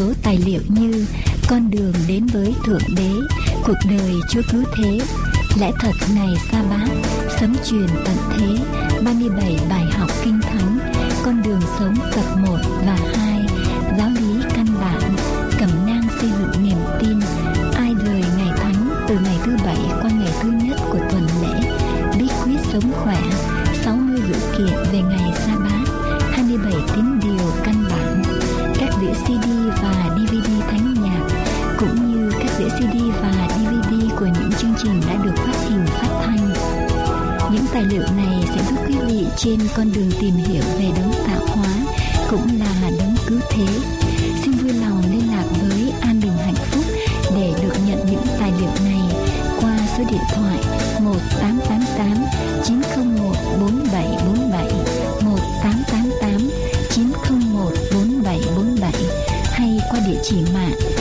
Số 0.00 0.12
tài 0.22 0.38
liệu 0.46 0.60
như 0.68 1.06
Con 1.48 1.70
đường 1.70 1.92
đến 2.08 2.26
với 2.26 2.54
Thượng 2.64 2.96
Đế, 2.96 3.10
Cuộc 3.64 3.78
đời 3.90 4.14
Chúa 4.30 4.40
Cứu 4.52 4.62
Thế, 4.76 4.98
Lẽ 5.60 5.70
thật 5.80 5.92
ngày 6.14 6.34
sa 6.50 6.62
bát, 6.70 6.88
Sấm 7.40 7.56
truyền 7.70 7.86
tận 8.04 8.16
thế, 8.30 8.56
37 9.04 9.56
bài 9.70 9.84
học 9.92 10.10
kinh 10.24 10.40
thánh, 10.42 10.78
Con 11.24 11.42
đường 11.42 11.60
sống 11.78 11.94
tập 12.14 12.24
1 12.46 12.56
và 12.86 12.98
2, 13.16 13.46
Giáo 13.98 14.08
lý 14.10 14.49
tài 37.80 37.88
liệu 37.88 38.02
này 38.16 38.44
sẽ 38.54 38.62
giúp 38.70 38.76
quý 38.88 38.94
vị 39.06 39.26
trên 39.36 39.58
con 39.76 39.92
đường 39.92 40.10
tìm 40.20 40.34
hiểu 40.34 40.62
về 40.78 40.90
đấng 40.96 41.12
tạo 41.26 41.46
hóa 41.46 41.68
cũng 42.30 42.46
là 42.58 42.90
đấng 42.98 43.14
cứu 43.26 43.40
thế. 43.50 43.66
Xin 44.42 44.52
vui 44.52 44.72
lòng 44.72 45.02
liên 45.12 45.30
lạc 45.30 45.44
với 45.60 45.92
An 46.00 46.20
Bình 46.22 46.32
Hạnh 46.44 46.54
Phúc 46.54 46.84
để 47.36 47.52
được 47.62 47.72
nhận 47.86 48.06
những 48.10 48.22
tài 48.40 48.52
liệu 48.60 48.70
này 48.84 49.00
qua 49.60 49.78
số 49.96 50.04
điện 50.10 50.20
thoại 50.34 50.58
1888 51.00 52.24
901 52.64 53.34
4747 53.60 54.64
1888 55.24 56.50
901 56.90 57.72
4747 57.94 58.92
hay 59.52 59.80
qua 59.90 60.00
địa 60.06 60.20
chỉ 60.22 60.36
mạng 60.54 60.99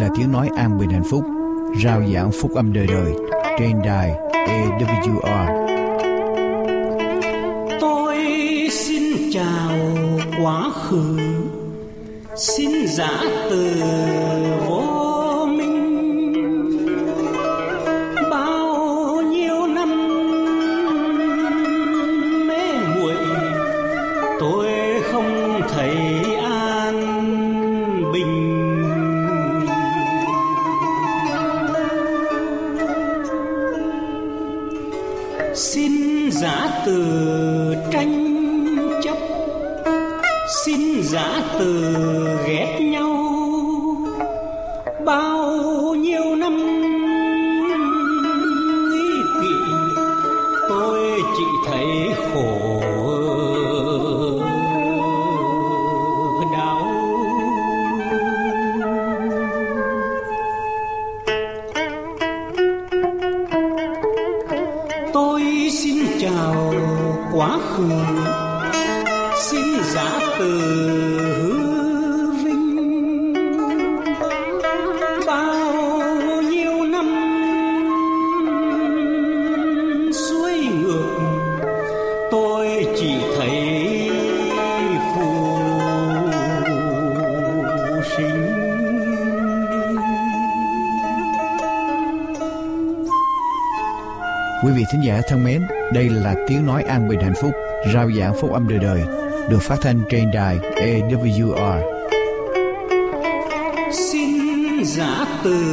là 0.00 0.08
tiếng 0.16 0.32
nói 0.32 0.50
an 0.56 0.78
bình 0.78 0.90
hạnh 0.90 1.04
phúc, 1.10 1.24
rao 1.84 2.02
giảng 2.14 2.30
phúc 2.42 2.54
âm 2.54 2.72
đời 2.72 2.86
đời 2.86 3.12
trên 3.58 3.82
đài 3.84 4.10
AWR. 4.32 5.68
Tôi 7.80 8.16
xin 8.70 9.02
chào 9.32 9.70
quá 10.42 10.70
khứ, 10.70 11.18
xin 12.36 12.70
giả 12.86 13.20
từ 13.50 13.72
thân 95.28 95.44
mến, 95.44 95.62
đây 95.92 96.08
là 96.08 96.34
tiếng 96.46 96.66
nói 96.66 96.82
an 96.82 97.08
bình 97.08 97.20
hạnh 97.20 97.34
phúc, 97.42 97.52
rao 97.94 98.10
giảng 98.18 98.34
phúc 98.40 98.52
âm 98.52 98.68
đời 98.68 98.78
đời, 98.78 99.00
được 99.48 99.62
phát 99.62 99.76
thanh 99.82 100.00
trên 100.10 100.30
đài 100.30 100.58
AWR. 100.58 101.98
xin 103.92 104.84
giả 104.84 105.40
từ 105.44 105.64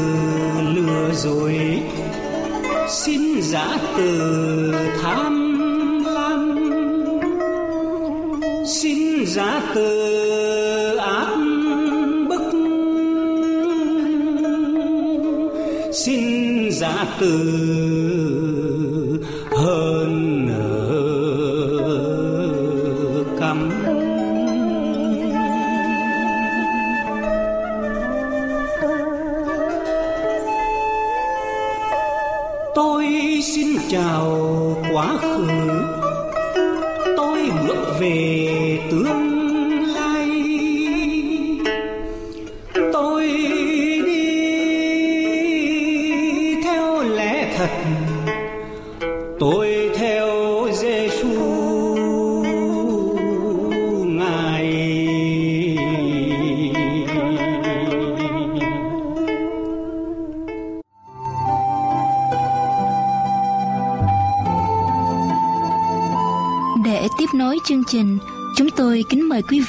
lừa 0.75 1.11
dối 1.13 1.79
xin 2.89 3.41
giả 3.41 3.77
từ 3.97 4.73
tham 5.01 6.03
lam 6.05 6.55
xin 8.67 9.25
giả 9.25 9.61
từ 9.75 10.97
áp 10.97 11.35
bức 12.29 12.51
xin 15.93 16.71
giả 16.71 17.05
từ 17.19 18.44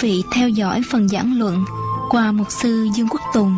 vị 0.01 0.25
theo 0.31 0.49
dõi 0.49 0.83
phần 0.91 1.09
giảng 1.09 1.39
luận 1.39 1.65
qua 2.11 2.33
mục 2.33 2.51
sư 2.51 2.89
Dương 2.95 3.09
Quốc 3.11 3.21
Tùng. 3.35 3.57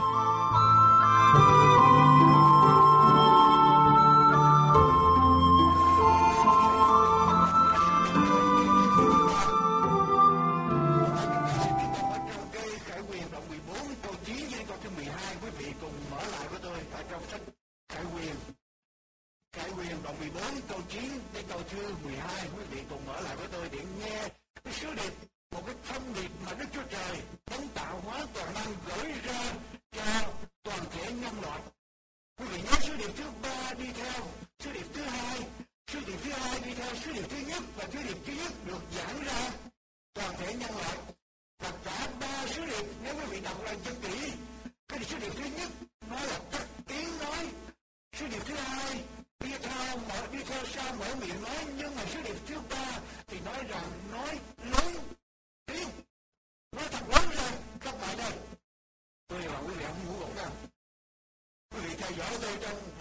Mở 50.99 51.15
miệng 51.21 51.43
nói 51.43 51.67
nhưng 51.77 51.95
mà 51.97 52.05
sứ 52.13 52.23
điệp 52.23 52.37
thứ 52.47 52.61
ba 52.71 53.01
thì 53.27 53.41
nói 53.41 53.65
rằng, 53.69 53.91
nói 54.13 54.39
lớn 54.73 54.95
tiếng. 55.67 55.89
Nói 56.73 56.89
thật 56.91 57.05
lớn 57.09 57.29
ra 57.37 57.51
các 57.81 57.95
bạn 58.01 58.17
đây 58.17 58.33
tôi 59.29 59.43
là 59.43 59.59
quý 59.59 59.75
vị 59.75 59.85
không 59.85 60.07
ngủ 60.07 60.19
gục 60.21 60.37
đâu 60.37 60.51
quý 61.71 61.81
vị 61.81 61.95
theo 61.99 62.11
dõi 62.19 62.39
tôi 62.43 62.59
trong 62.61 62.98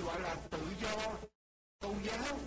kỳ 0.00 0.06
gọi 0.06 0.20
là 0.20 0.34
tự 0.50 0.58
do 0.82 1.12
tôn 1.80 1.94
giáo 2.04 2.38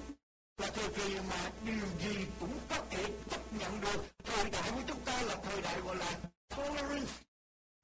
là 0.58 0.68
thời 0.68 0.90
kỳ 0.94 1.20
mà 1.30 1.52
điều 1.66 1.88
gì 2.00 2.26
cũng 2.40 2.60
có 2.70 2.78
thể 2.90 3.04
chấp 3.30 3.54
nhận 3.54 3.82
được 3.82 4.06
thời 4.24 4.50
đại 4.50 4.72
của 4.72 4.82
chúng 4.88 5.06
ta 5.06 5.22
là 5.22 5.36
thời 5.36 5.62
đại 5.62 5.82
gọi 5.82 5.96
là 5.96 6.20
tolerance 6.50 7.14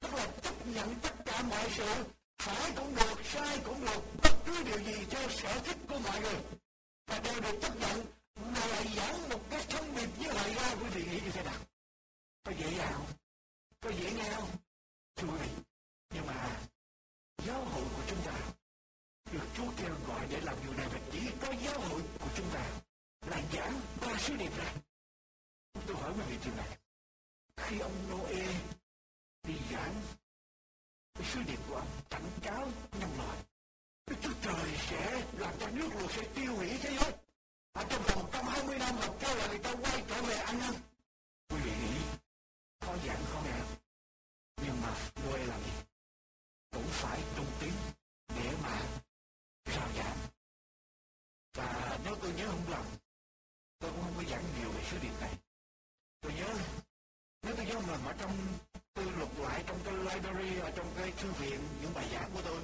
tức 0.00 0.14
là 0.14 0.26
chấp 0.42 0.66
nhận 0.66 0.94
tất 1.02 1.14
cả 1.24 1.42
mọi 1.42 1.70
sự 1.76 2.04
phải 2.38 2.72
cũng 2.76 2.94
được 2.94 3.24
sai 3.24 3.58
cũng 3.64 3.80
được 3.80 4.02
bất 4.22 4.34
cứ 4.46 4.62
điều 4.64 4.78
gì 4.78 5.04
theo 5.10 5.28
sở 5.28 5.60
thích 5.64 5.76
của 5.88 5.98
mọi 5.98 6.20
người 6.20 6.38
và 7.06 7.20
đều 7.24 7.40
được 7.40 7.58
chấp 7.62 7.76
nhận 7.76 8.06
mà 8.54 8.66
lại 8.66 8.86
giảng 8.96 9.28
một 9.28 9.40
cái 9.50 9.64
thông 9.68 9.96
điệp 9.96 10.08
như 10.18 10.28
vậy 10.32 10.54
ra 10.54 10.74
quý 10.74 10.88
vị 10.94 11.04
nghĩ 11.04 11.20
như 11.24 11.30
thế 11.30 11.42
nào? 11.44 11.60
Có 12.44 12.52
dễ 12.58 12.76
dàng 12.76 12.92
không 12.92 13.06
có 13.80 13.90
dễ 13.90 14.12
nghe 14.12 14.34
không 14.34 14.48
thưa 15.16 15.28
quý 15.28 15.38
vị, 15.42 15.48
nhưng 16.14 16.26
mà, 16.26 16.60
giáo 17.46 17.64
hội 17.64 17.84
của 17.96 18.02
chúng 18.08 18.22
ta 18.24 18.59
được 19.32 19.46
Chúa 19.56 19.72
kêu 19.76 19.94
gọi 20.08 20.26
để 20.30 20.40
làm 20.40 20.56
điều 20.62 20.72
này 20.72 20.88
và 20.92 20.98
chỉ 21.12 21.20
có 21.40 21.52
giáo 21.64 21.80
hội 21.80 22.02
của 22.20 22.28
chúng 22.36 22.50
ta 22.54 22.64
là 23.26 23.42
giảng, 23.52 23.80
ba 24.00 24.18
sứ 24.18 24.36
điệp 24.36 24.58
này. 24.58 24.74
Tôi 25.86 25.96
hỏi 25.96 26.12
quý 26.16 26.22
vị 26.28 26.36
chuyện 26.44 26.56
này. 26.56 26.78
Khi 27.56 27.78
ông 27.78 27.92
Noe 28.10 28.46
đi 29.42 29.54
giảng, 29.72 29.94
cái 31.14 31.26
sứ 31.32 31.40
điệp 31.42 31.58
của 31.68 31.74
ông 31.74 31.88
cảnh 32.10 32.30
cáo 32.42 32.68
nhân 33.00 33.10
loại 33.18 33.38
Đức 34.06 34.16
Chúa 34.22 34.32
Trời 34.42 34.76
sẽ 34.90 35.24
làm 35.38 35.54
cho 35.60 35.68
nước 35.70 35.88
lụt 36.00 36.10
sẽ 36.12 36.22
tiêu 36.34 36.56
hủy 36.56 36.68
thế 36.82 36.98
giới. 37.00 37.12
Ở 37.72 37.84
trong 37.90 38.02
vòng 38.02 38.22
120 38.22 38.78
năm 38.78 38.96
mà 39.00 39.06
kêu 39.20 39.36
là 39.36 39.46
người 39.46 39.58
ta 39.58 39.74
quay 39.74 40.04
trở 40.08 40.22
về 40.22 40.34
ăn 40.34 40.58
năn. 40.58 40.74
Quý 41.48 41.56
vị 41.64 41.70
nghĩ, 41.70 42.00
có 42.80 42.96
giảng 43.06 43.24
không 43.32 43.44
nghe. 43.44 43.60
Nhưng 44.62 44.80
mà 44.82 44.94
Noe 45.24 45.46
làm 45.46 45.60
gì? 45.60 45.72
Cũng 46.72 46.88
phải 46.88 47.22
trung 47.36 47.46
tín 47.60 47.72
để 48.28 48.52
mà 48.62 48.82
rao 49.76 49.88
giảng 49.96 50.16
và 51.54 51.98
nếu 52.04 52.16
tôi 52.22 52.32
nhớ 52.32 52.48
không 52.48 52.68
lầm 52.68 52.84
tôi 53.78 53.90
cũng 53.90 54.02
không 54.02 54.14
có 54.16 54.22
giảng 54.30 54.44
nhiều 54.58 54.70
về 54.72 54.82
sứ 54.90 54.98
điệp 55.02 55.20
này 55.20 55.34
tôi 56.20 56.32
nhớ 56.32 56.54
nếu 57.42 57.56
tôi 57.56 57.66
nhớ 57.66 57.74
không 57.74 57.90
lầm 57.90 58.04
ở 58.04 58.14
trong 58.18 58.32
tôi 58.94 59.04
lục 59.18 59.38
lại 59.38 59.64
trong 59.66 59.78
cái 59.84 59.94
library 59.94 60.58
ở 60.58 60.70
trong 60.76 60.92
cái 60.96 61.12
thư 61.12 61.32
viện 61.32 61.60
những 61.82 61.94
bài 61.94 62.08
giảng 62.12 62.30
của 62.34 62.42
tôi 62.44 62.60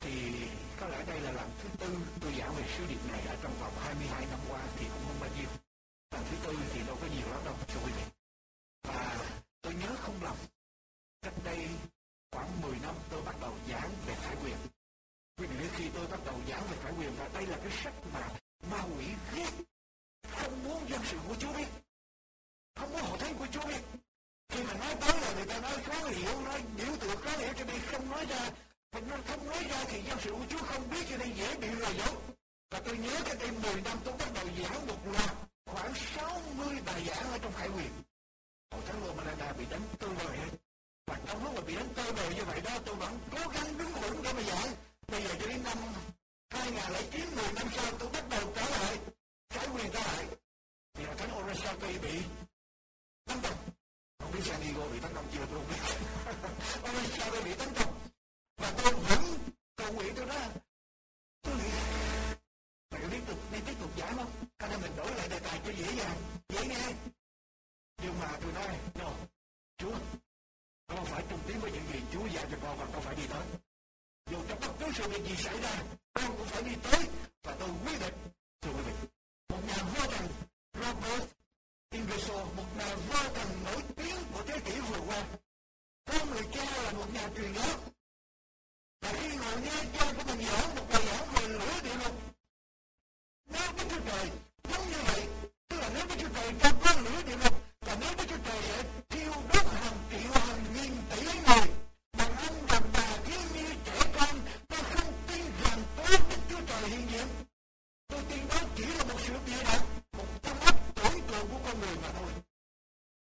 thì 0.00 0.32
có 0.80 0.88
lẽ 0.88 1.04
đây 1.06 1.20
là 1.20 1.32
lần 1.32 1.50
thứ 1.62 1.68
tư 1.78 1.96
tôi 2.20 2.34
giảng 2.38 2.54
về 2.54 2.64
sứ 2.76 2.86
điệp 2.86 3.00
này 3.08 3.22
ở 3.26 3.36
trong 3.42 3.54
vòng 3.60 3.74
22 3.78 4.26
năm 4.26 4.40
qua 4.48 4.62
thì 4.76 4.86
cũng 4.92 5.02
không 5.06 5.20
bao 5.20 5.30
nhiêu 5.36 5.48
lần 6.10 6.24
thứ 6.30 6.36
tư 6.42 6.56
thì 6.72 6.80
đâu 6.86 6.96
có 7.00 7.06
nhiều 7.06 7.28
lắm 7.30 7.40
đâu 7.44 7.54
thưa 7.68 7.80
quý 7.84 7.92
vị 7.92 8.02
và 8.82 9.18
tôi 9.62 9.74
nhớ 9.74 9.96
không 9.98 10.22
lầm 10.22 10.36
cách 11.22 11.34
đây 11.44 11.68
khoảng 12.32 12.60
10 12.62 12.78
năm 12.82 12.94
tôi 13.10 13.22
bắt 13.22 13.36
đầu 13.40 13.54
giảng 13.68 13.90
về 14.06 14.14
khải 14.14 14.36
quyền. 14.44 14.56
Quý 15.40 15.46
vị 15.46 15.68
khi 15.76 15.84
tôi 15.94 16.06
bắt 16.06 16.20
đầu 16.26 16.34
giảng 16.48 16.62
về 16.70 16.76
khải 16.82 16.92
quyền 16.98 17.16
và 17.18 17.28
đây 17.34 17.46
là 17.46 17.56
cái 17.56 17.72
sách 17.84 17.94
mà 18.12 18.28
ma 18.70 18.82
quỷ 18.96 19.06
ghét. 19.34 19.50
Không 20.30 20.64
muốn 20.64 20.90
dân 20.90 21.00
sự 21.04 21.18
của 21.28 21.34
Chúa 21.38 21.52
biết. 21.52 21.66
Không 22.76 22.92
muốn 22.92 23.02
hội 23.02 23.18
thánh 23.18 23.34
của 23.38 23.46
Chúa 23.52 23.66
biết. 23.66 23.82
Khi 24.48 24.62
mà 24.62 24.74
nói 24.74 24.96
tới 25.00 25.20
là 25.20 25.32
người 25.34 25.46
ta 25.46 25.60
nói 25.60 25.82
khó 25.82 26.08
hiểu, 26.08 26.40
nói 26.40 26.62
biểu 26.76 26.96
tượng 27.00 27.20
khó 27.20 27.30
hiểu, 27.30 27.52
cho 27.58 27.64
nên 27.64 27.80
không 27.92 28.10
nói 28.10 28.26
ra. 28.26 28.50
Mình 28.92 29.08
nó 29.10 29.16
không 29.28 29.46
nói 29.46 29.64
ra 29.70 29.84
thì 29.88 30.02
dân 30.02 30.18
sự 30.20 30.30
của 30.30 30.46
Chúa 30.48 30.58
không 30.58 30.90
biết, 30.90 31.06
cho 31.10 31.16
nên 31.16 31.34
dễ 31.34 31.56
bị 31.56 31.68
lừa 31.68 31.92
dối. 31.98 32.14
Và 32.70 32.80
tôi 32.84 32.98
nhớ 32.98 33.20
cái 33.24 33.36
đây 33.36 33.50
10 33.50 33.82
năm 33.82 33.98
tôi 34.04 34.14
bắt 34.18 34.28
đầu 34.34 34.44
giảng 34.62 34.86
một 34.86 35.06
loạt 35.06 35.36
khoảng 35.66 35.94
60 35.94 36.80
bài 36.86 37.04
giảng 37.06 37.30
ở 37.32 37.38
trong 37.38 37.52
khải 37.52 37.68
quyền. 37.68 37.90
Hội 38.70 38.82
thánh 38.86 39.04
Romanada 39.06 39.52
bị 39.52 39.64
đánh 39.70 39.82
tơi 39.98 40.10
bời 40.18 40.38
hết. 40.38 40.50
Và 41.06 41.18
trong 41.26 41.44
lúc 41.44 41.54
mà 41.54 41.60
bị 41.60 41.74
đánh 41.74 41.88
tơi 41.94 42.12
bời 42.12 42.34
như 42.34 42.44
vậy 42.44 42.60
đó, 42.60 42.78
tôi 42.84 42.94
vẫn 42.94 43.18
cố 43.30 43.48
gắng 43.54 43.78
đứng 43.78 43.92
vững 43.92 44.22
để 44.22 44.32
mà 44.32 44.42
giảng 44.42 44.74
bây 45.10 45.22
giờ 45.22 45.34
cho 45.40 45.46
đến 45.46 45.62
năm 45.64 45.78
2009 46.50 47.36
10 47.36 47.52
năm 47.54 47.68
sau 47.76 47.92
tôi 47.98 48.08
bắt 48.12 48.24
đầu 48.30 48.52
trở 48.54 48.70
lại. 48.70 48.98
Trái 49.48 49.68
quyền 49.74 49.90
trở 49.92 50.00
lại. 50.00 50.26
Thì 50.94 51.04
là 51.04 51.14
thánh 51.14 51.30
Orasaki 51.38 52.02
bị 52.02 52.22
tấn 53.24 53.38
công. 53.42 53.58
Không 54.18 54.32
biết 54.32 54.40
San 54.44 54.60
Diego 54.62 54.88
bị 54.92 55.00
tấn 55.00 55.14
công 55.14 55.26
chưa, 55.32 55.46
tôi 55.50 55.58
không 55.58 55.68
biết. 55.68 55.82
Orasaki 56.90 57.44
bị 57.44 57.54
tấn 57.58 57.68
công. 57.78 57.92
Và 58.56 58.74
tôi 58.82 58.92
vẫn 58.92 59.38
cầu 59.76 59.92
nguyện 59.92 60.12
tôi 60.16 60.26
đó 60.26 60.48
tôi 61.42 61.54
nghĩ, 61.54 61.70
mày 62.90 63.00
có 63.02 63.08
tiếp 63.10 63.22
tục 63.28 63.38
đi 63.52 63.58
tiếp 63.66 63.74
tục 63.80 63.96
giải 63.96 64.12
không? 64.16 64.30
Cho 64.58 64.66
nên 64.68 64.80
mình 64.80 64.96
đổi 64.96 65.14
lại 65.14 65.28
đề 65.28 65.38
tài 65.38 65.60
cho 65.66 65.72
dễ 65.72 65.94
dàng, 65.96 66.16
dễ 66.48 66.66
nghe. 66.66 66.94
Nhưng 68.02 68.18
mà 68.20 68.38
tôi 68.42 68.52
nói, 68.52 68.78
no, 68.94 69.10
Chúa, 69.78 69.96
con 70.86 71.04
phải 71.04 71.24
trung 71.30 71.40
tín 71.46 71.58
với 71.60 71.72
những 71.72 71.86
gì 71.92 72.00
Chúa 72.12 72.26
dạy 72.26 72.46
cho 72.50 72.58
con 72.62 72.78
và 72.78 72.86
con 72.92 73.02
phải 73.02 73.16
đi 73.16 73.26
tới 73.28 73.69
dù 74.30 74.38
trong 74.48 74.60
bất 74.60 74.72
cứ 74.80 74.86
sự 74.94 75.08
việc 75.08 75.24
gì 75.28 75.34
xảy 75.36 75.60
ra 75.60 75.82
con 76.12 76.36
cũng 76.38 76.46
phải 76.46 76.62
đi 76.62 76.72
tới 76.82 77.04
và 77.42 77.56
tôi 77.58 77.68
quyết 77.84 78.00
định 78.00 78.14
thưa 78.60 78.70
quý 78.70 78.82
vị 78.86 78.92
một 79.48 79.60
nhà 79.66 79.76
vô 79.94 80.06
thần 80.06 80.26
Robert 80.74 81.28
Ingersoll 81.90 82.48
một 82.56 82.76
nhà 82.78 82.94
vô 82.94 83.18
thần 83.34 83.48
nổi 83.64 83.82
tiếng 83.96 84.16
của 84.32 84.42
thế 84.46 84.60
kỷ 84.60 84.80
vừa 84.80 85.00
qua 85.06 85.24
có 86.04 86.24
người 86.24 86.42
cha 86.52 86.82
là 86.82 86.92
một 86.92 87.14
nhà 87.14 87.28
truyền 87.36 87.54
giáo 87.54 87.76
và 89.00 89.12
khi 89.12 89.36
ngồi 89.36 89.60
nghe 89.60 89.84
cha 89.98 90.12
của 90.16 90.22
mình 90.26 90.46
giảng 90.46 90.74
một 90.76 90.86
bài 90.92 91.02
giảng 91.06 91.28
về 91.34 91.48
lửa 91.48 91.80
địa 91.84 91.94
ngục 92.02 92.14
nếu 93.52 93.72
với 93.76 93.86
Chúa 93.90 94.00
Trời 94.08 94.30
giống 94.70 94.88
như 94.90 94.98
vậy 95.06 95.28
tức 95.68 95.76
là 95.80 95.90
nếu 95.94 96.06
với 96.06 96.16
Chúa 96.20 96.28
Trời 96.34 96.52
trong 96.62 96.80
có 96.84 97.00
lửa 97.00 97.22
địa 97.26 97.36
ngục 97.42 97.54
và 97.80 97.96
nếu 98.00 98.12
với 98.16 98.26
Chúa 98.26 98.38
Trời 98.44 98.62
sẽ 98.62 98.84
thiêu 99.08 99.32
đốt 99.52 99.66
hàng 99.66 99.98
triệu 100.10 100.32
hàng 100.32 100.64
nghìn 100.74 100.92
tỷ 101.10 101.22
người 101.22 101.79
thời 106.80 106.90
hiện 106.90 107.08
diện 107.10 107.26
tôi 108.08 108.22
tin 108.28 108.48
đó 108.48 108.56
chỉ 108.76 108.84
là 108.84 109.04
một 109.04 109.20
sự 109.26 109.32
bịa 109.46 109.62
đặt 109.64 109.82
một 110.12 110.26
trong 110.42 110.58
mắt 110.64 110.74
tối 110.94 111.22
tượng 111.28 111.48
của 111.50 111.60
con 111.64 111.80
người 111.80 111.96
mà 112.02 112.08
thôi 112.18 112.30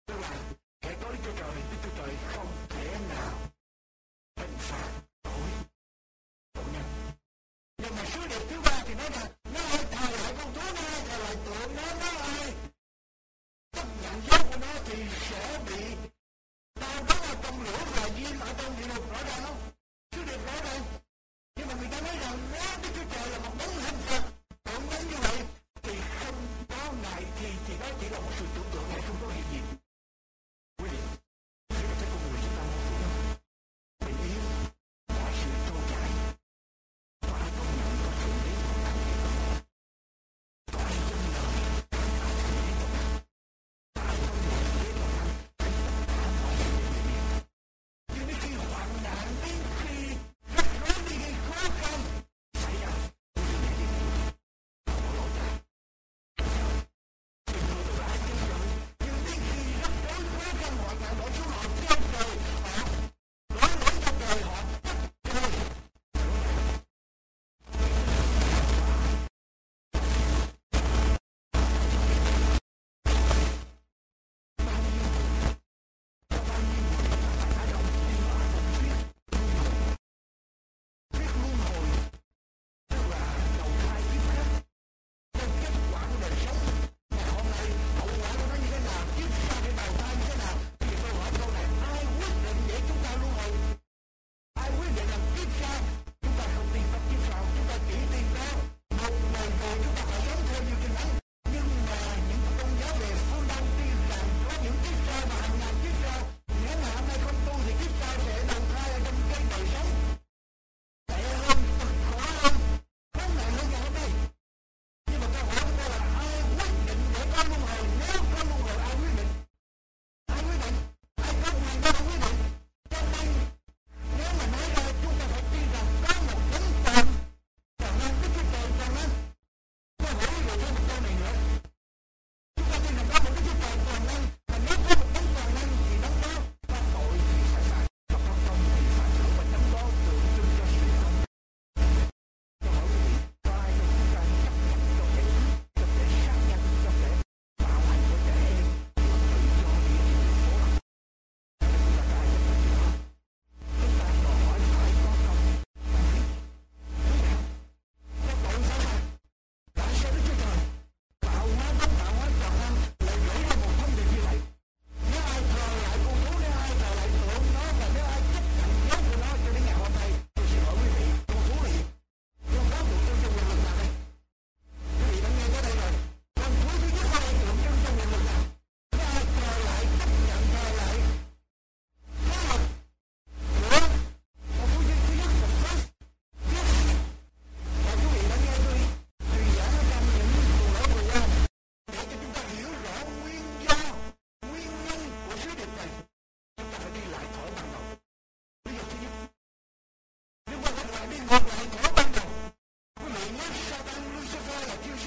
tức 0.07 0.15
là 0.21 0.31
kẻ 0.81 0.97
nói 1.03 1.17
cho 1.25 1.33
trời 1.39 1.55
đức 1.71 1.77
chúa 1.83 1.91
trời 1.99 2.17
không 2.33 2.47
thể 2.69 2.99
nào 3.09 3.33
hình 4.37 4.57
phạt 4.59 4.91
tội 5.23 5.43
tội 6.53 6.65
nhân 6.73 6.85
nhưng 7.79 7.95
mà 7.97 8.05
sứ 8.05 8.21
điệp 8.29 8.43
thứ 8.51 8.61
ba 8.65 8.83
thì 8.87 8.95
nói 8.95 9.11
là 9.11 9.29
nó 9.55 9.61
hãy 9.61 9.85
thờ 9.91 10.11
lại 10.17 10.35
con 10.39 10.55
thú 10.55 10.61
nó 10.75 10.83
hãy 10.91 11.03
thờ 11.09 11.19
lại 11.19 11.37
tượng 11.45 11.77
nó 11.77 11.95
nó 12.01 12.19
ai 12.19 12.53
chấp 13.73 13.87
nhận 14.03 14.21
giáo 14.31 14.43
của 14.51 14.59
nó 14.61 14.73
thì 14.85 14.97
sẽ 15.29 15.61
bị 15.67 15.85
đau 16.81 17.05
đó 17.09 17.15
là 17.27 17.35
trong 17.43 17.63
lửa 17.65 17.85
và 17.95 18.09
diêm 18.17 18.41
ở 18.41 18.55
trong 18.59 18.73
địa 18.79 18.87
ngục 18.95 19.13
rõ 19.13 19.23
ràng 19.29 19.43
không 19.45 19.61
sứ 20.13 20.25
điệp 20.25 20.47
rõ 20.47 20.55
ràng 20.65 20.83
nhưng 21.61 21.69
mà 21.69 21.75
người 21.75 21.89
ta 21.91 22.01
nói 22.01 22.17
rằng 22.21 22.39
đó 22.55 22.89
chúa 22.95 23.05
trời 23.15 23.31
là 23.31 23.39
một 23.39 23.53
đấng 23.59 23.75
hình 23.75 24.01
phạt 24.07 24.23
tội 24.65 24.81
nhân 24.91 25.03
như 25.11 25.17
vậy 25.23 25.37
thì 25.83 25.93
không 26.21 26.35
có 26.69 26.93
ngại 27.03 27.25
thì 27.41 27.49
thì 27.67 27.75
đó 27.81 27.87
chỉ 28.01 28.09
là 28.09 28.21
một 28.21 28.31
sự 28.39 28.45
tưởng 28.55 28.65
tượng 28.73 28.89
này 28.89 29.01
không 29.07 29.17
có 29.23 29.29
hiện 29.29 29.45
diện 29.53 29.63
quý 30.79 30.89
vị 30.91 31.10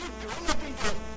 I'm 0.03 0.47
looking 0.47 0.73
for 0.73 1.12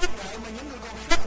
tức 0.00 0.10
là 0.44 0.50
những 0.56 0.68
người 0.68 0.78
còn 0.82 0.92
sót 1.10 1.23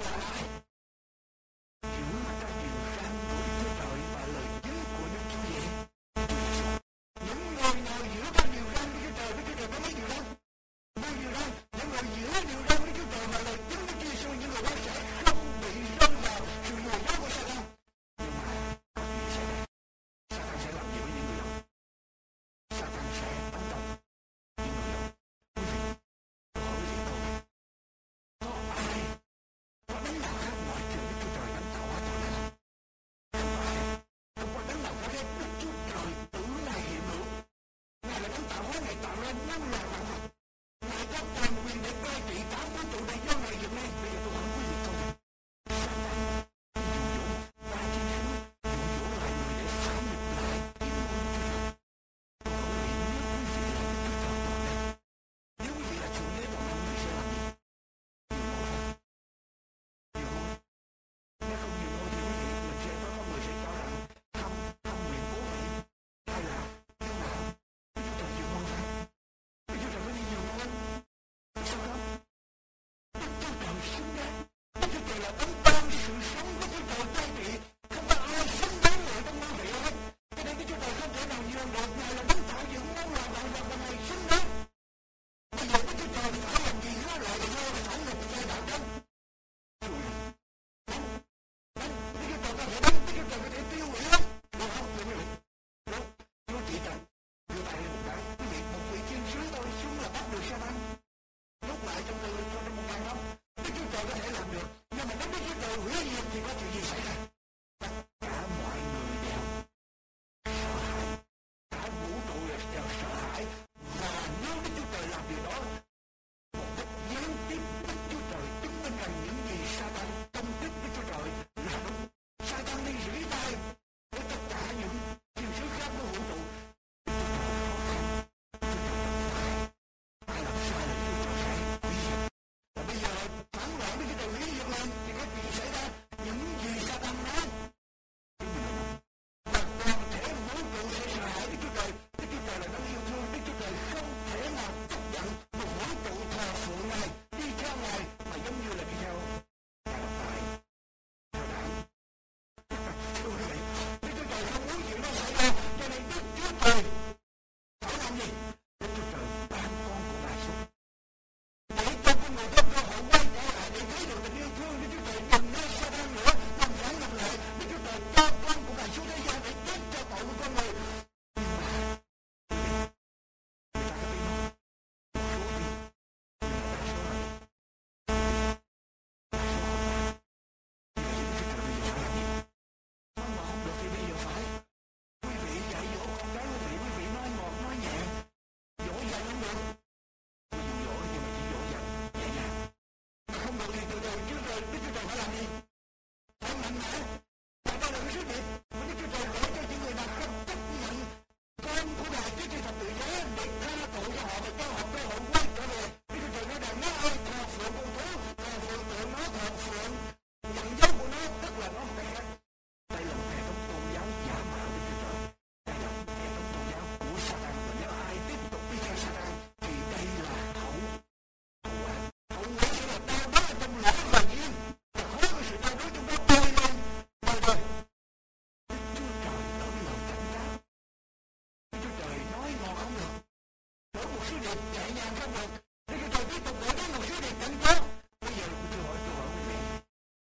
sử 234.29 234.35
dụng 234.45 234.61
nhẹ 234.73 234.85
nhàng 234.95 235.13
không 235.19 235.33
được 235.33 235.49
để 235.87 235.97
chúng 236.01 236.09
tôi 236.13 236.23
tiếp 236.29 236.41
tục 236.45 236.55
đổi 236.61 236.73
đến 236.77 236.87
một 236.93 237.03
số 237.09 237.15
điều 237.21 237.35
cảnh 237.41 237.55
tốt 237.63 237.79
bây 238.21 238.33
giờ 238.37 238.45
cũng 238.51 238.67
tôi 238.71 238.81
hỏi 238.83 238.97
tôi 239.05 239.15
hỏi 239.15 239.27
quý 239.35 239.41
vị 239.49 239.57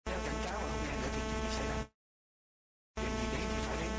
theo 0.05 0.19
cảnh 0.27 0.39
cáo 0.45 0.59
mà 0.63 0.69
quý 0.73 0.89
vị 0.89 1.09
thì 1.15 1.21
chuyện 1.29 1.41
gì 1.43 1.51
xảy 1.57 1.67
ra 1.69 1.85
chuyện 2.97 3.13
gì 3.19 3.27
đến 3.33 3.47
thì 3.53 3.59
phải 3.67 3.77
đến 3.81 3.93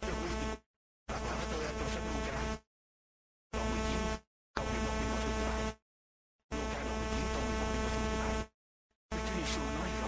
cho 0.00 0.12
quý 0.20 0.28
vị 0.40 0.46
và 1.08 1.16
quả 1.24 1.34
với 1.38 1.46
tôi 1.50 1.60
tôi 1.78 1.88
sẽ 1.94 2.00
nuôi 2.06 2.20
cái 2.24 2.32
đoạn 2.34 2.56
19 3.70 3.98
câu 4.54 4.64
11 4.64 4.94
đến 5.00 5.10
câu 5.12 5.24
22 5.24 5.72
nuôi 6.50 6.64
cái 6.72 6.84
đoạn 6.84 6.96
19 7.00 7.26
câu 7.34 7.42
11 7.44 7.68
đến 7.84 8.02
câu 8.08 8.22
22 8.22 8.44
Đức 9.10 9.18
Chúa 9.26 9.36
Giêsu 9.36 9.60
nói 9.78 10.03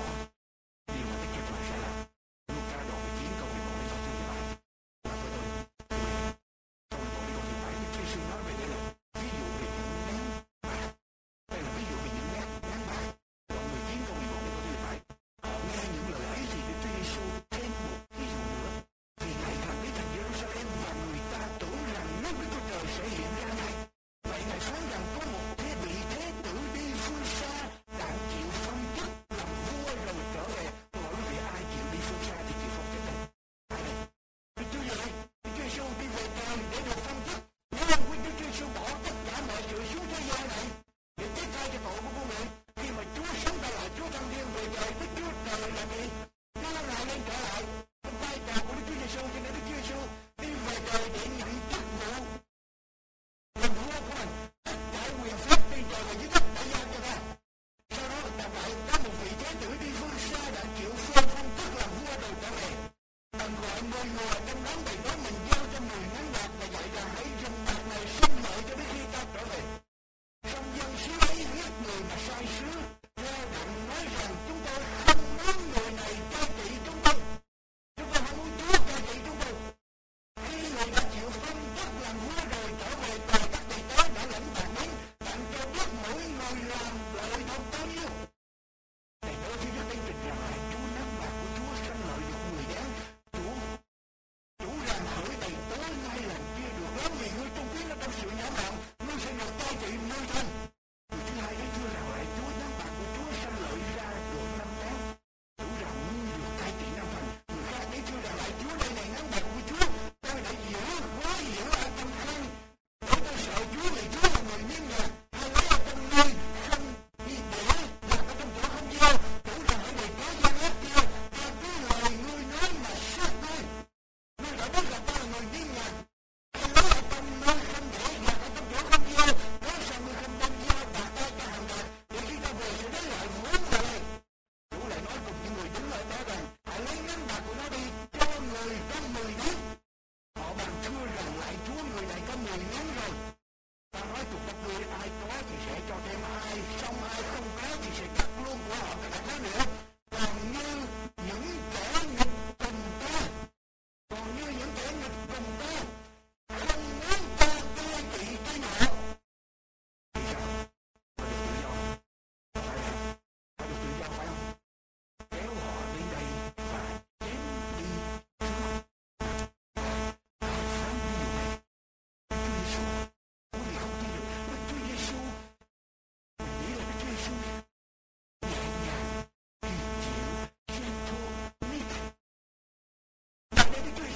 Tại 183.76 183.84
đây 184.00 184.15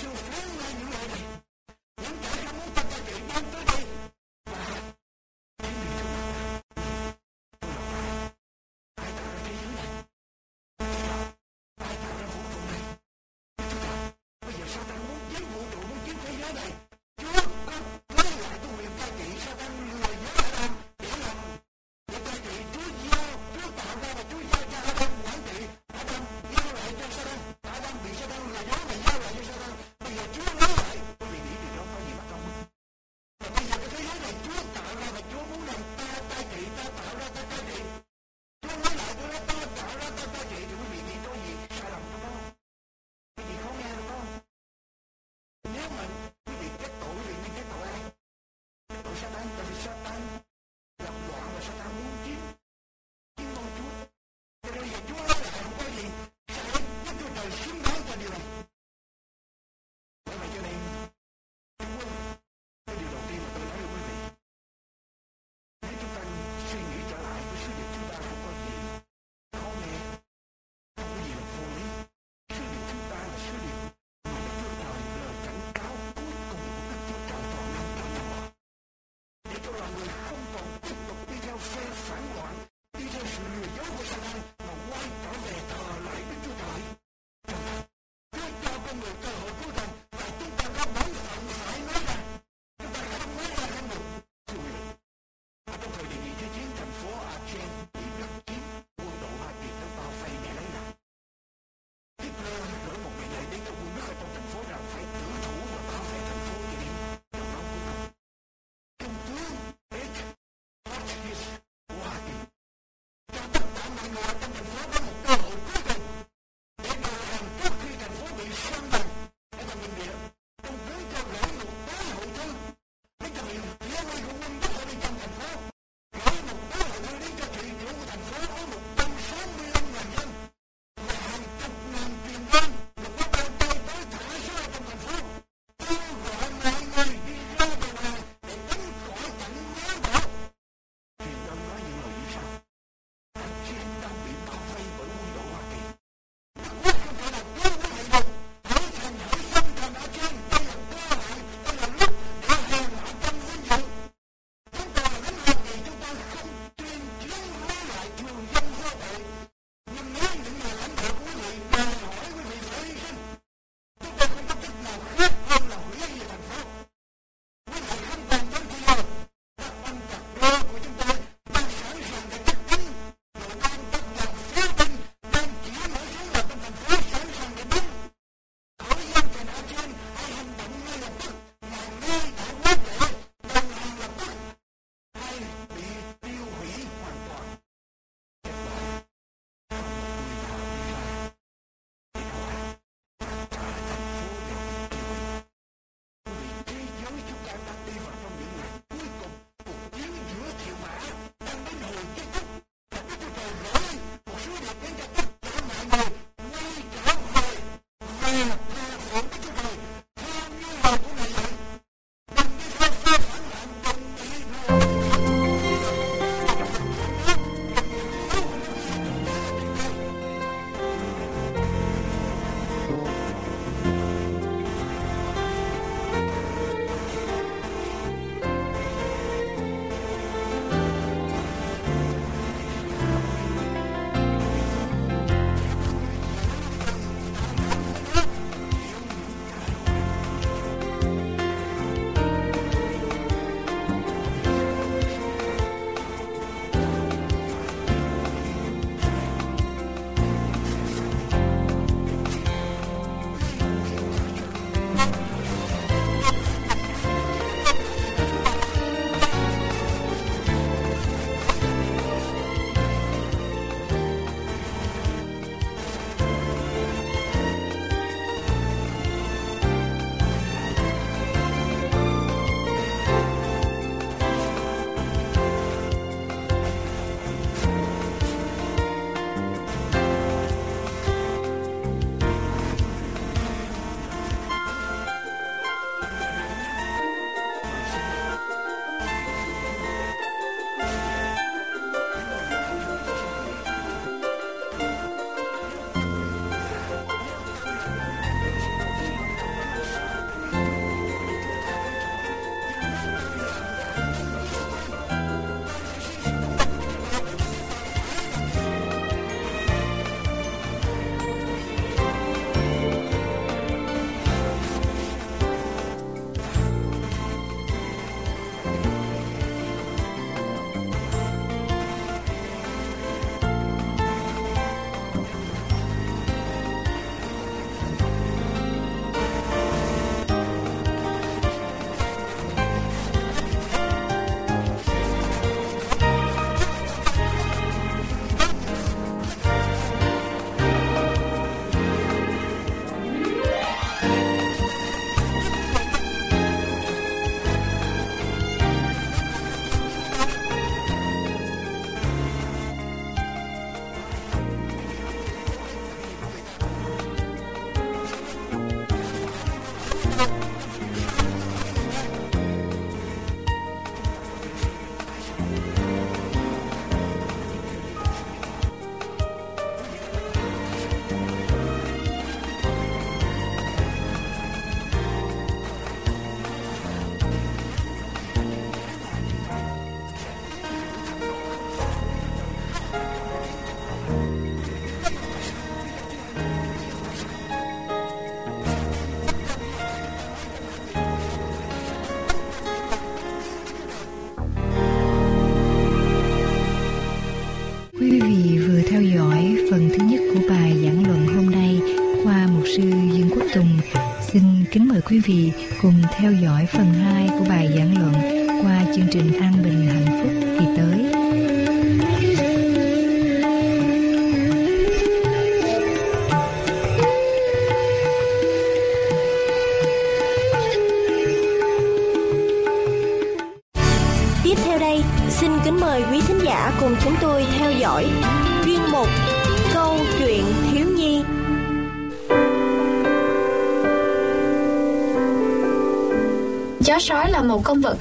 vị 405.30 405.52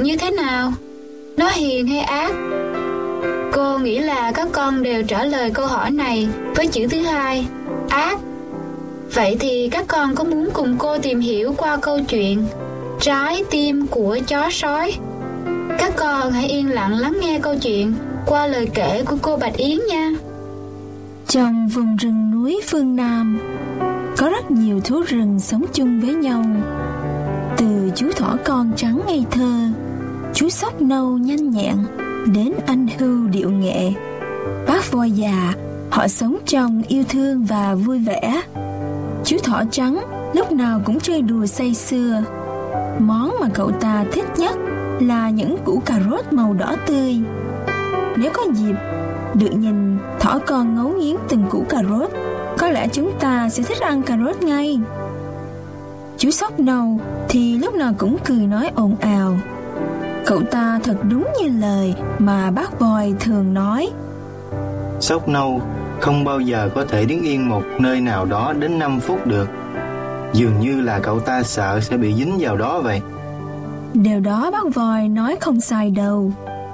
như 0.03 0.17
thế 0.17 0.31
nào? 0.31 0.73
Nó 1.37 1.49
hiền 1.49 1.87
hay 1.87 1.99
ác? 1.99 2.31
Cô 3.53 3.77
nghĩ 3.77 3.99
là 3.99 4.31
các 4.31 4.47
con 4.51 4.83
đều 4.83 5.03
trả 5.03 5.23
lời 5.23 5.51
câu 5.51 5.67
hỏi 5.67 5.91
này 5.91 6.27
với 6.55 6.67
chữ 6.67 6.87
thứ 6.87 6.99
hai, 6.99 7.45
ác. 7.89 8.19
Vậy 9.13 9.37
thì 9.39 9.69
các 9.71 9.85
con 9.87 10.15
có 10.15 10.23
muốn 10.23 10.49
cùng 10.53 10.75
cô 10.77 10.97
tìm 10.97 11.19
hiểu 11.19 11.53
qua 11.57 11.77
câu 11.77 11.99
chuyện 12.07 12.45
Trái 13.01 13.43
tim 13.51 13.87
của 13.87 14.19
chó 14.27 14.49
sói? 14.51 14.93
Các 15.77 15.93
con 15.95 16.31
hãy 16.31 16.47
yên 16.47 16.69
lặng 16.69 16.93
lắng 16.93 17.17
nghe 17.21 17.39
câu 17.39 17.55
chuyện 17.55 17.93
qua 18.25 18.47
lời 18.47 18.67
kể 18.73 19.03
của 19.05 19.15
cô 19.21 19.37
Bạch 19.37 19.57
Yến 19.57 19.77
nha. 19.89 20.11
Trong 21.27 21.67
vùng 21.67 21.95
rừng 21.95 22.31
núi 22.31 22.61
phương 22.67 22.95
Nam, 22.95 23.39
có 24.17 24.29
rất 24.29 24.51
nhiều 24.51 24.79
thú 24.79 25.01
rừng 25.07 25.39
sống 25.39 25.65
chung 25.73 25.99
với 25.99 26.13
nhau. 26.15 26.43
Từ 27.57 27.91
chú 27.95 28.11
thỏ 28.15 28.37
con 28.45 28.71
trắng 28.75 29.01
ngây 29.07 29.25
thơ, 29.31 29.67
chú 30.33 30.49
sóc 30.49 30.81
nâu 30.81 31.17
nhanh 31.17 31.49
nhẹn, 31.49 31.75
đến 32.33 32.53
anh 32.65 32.87
hưu 32.99 33.27
điệu 33.27 33.51
nghệ. 33.51 33.91
Bác 34.67 34.91
voi 34.91 35.11
già, 35.11 35.53
họ 35.89 36.07
sống 36.07 36.37
trong 36.45 36.81
yêu 36.87 37.03
thương 37.09 37.45
và 37.45 37.75
vui 37.75 37.99
vẻ. 37.99 38.41
Chú 39.25 39.37
thỏ 39.43 39.63
trắng 39.71 40.03
lúc 40.33 40.51
nào 40.51 40.81
cũng 40.85 40.99
chơi 40.99 41.21
đùa 41.21 41.45
say 41.45 41.73
sưa. 41.73 42.23
Món 42.99 43.33
mà 43.41 43.47
cậu 43.53 43.71
ta 43.71 44.05
thích 44.11 44.25
nhất 44.37 44.55
là 44.99 45.29
những 45.29 45.57
củ 45.65 45.81
cà 45.85 45.99
rốt 46.09 46.33
màu 46.33 46.53
đỏ 46.53 46.75
tươi. 46.87 47.19
Nếu 48.17 48.31
có 48.33 48.43
dịp 48.53 48.75
được 49.33 49.51
nhìn 49.51 49.97
thỏ 50.19 50.39
con 50.47 50.75
ngấu 50.75 50.89
nghiến 50.89 51.15
từng 51.29 51.43
củ 51.49 51.65
cà 51.69 51.83
rốt, 51.89 52.11
có 52.57 52.69
lẽ 52.69 52.87
chúng 52.91 53.11
ta 53.19 53.49
sẽ 53.49 53.63
thích 53.63 53.79
ăn 53.79 54.01
cà 54.01 54.17
rốt 54.17 54.41
ngay. 54.41 54.79
Chú 56.17 56.31
sóc 56.31 56.59
nâu 56.59 56.99
thì 57.29 57.57
lúc 57.57 57.73
nào 57.73 57.93
cũng 57.97 58.17
cười 58.25 58.47
nói 58.47 58.71
ồn 58.75 58.95
ào. 58.99 59.37
Cậu 60.29 60.41
ta 60.51 60.79
thật 60.83 60.95
đúng 61.09 61.27
như 61.41 61.49
lời 61.59 61.95
mà 62.19 62.51
bác 62.51 62.79
voi 62.79 63.13
thường 63.19 63.53
nói. 63.53 63.89
Sóc 64.99 65.27
nâu 65.27 65.61
không 65.99 66.23
bao 66.23 66.39
giờ 66.39 66.69
có 66.75 66.85
thể 66.85 67.05
đứng 67.05 67.21
yên 67.21 67.49
một 67.49 67.63
nơi 67.79 68.01
nào 68.01 68.25
đó 68.25 68.53
đến 68.59 68.79
5 68.79 68.99
phút 68.99 69.27
được. 69.27 69.49
Dường 70.33 70.59
như 70.59 70.81
là 70.81 70.99
cậu 70.99 71.19
ta 71.19 71.43
sợ 71.43 71.79
sẽ 71.81 71.97
bị 71.97 72.13
dính 72.13 72.37
vào 72.39 72.57
đó 72.57 72.81
vậy. 72.81 73.01
Điều 73.93 74.19
đó 74.19 74.51
bác 74.51 74.75
voi 74.75 75.07
nói 75.07 75.37
không 75.41 75.61
sai 75.61 75.91
đâu 75.91 76.31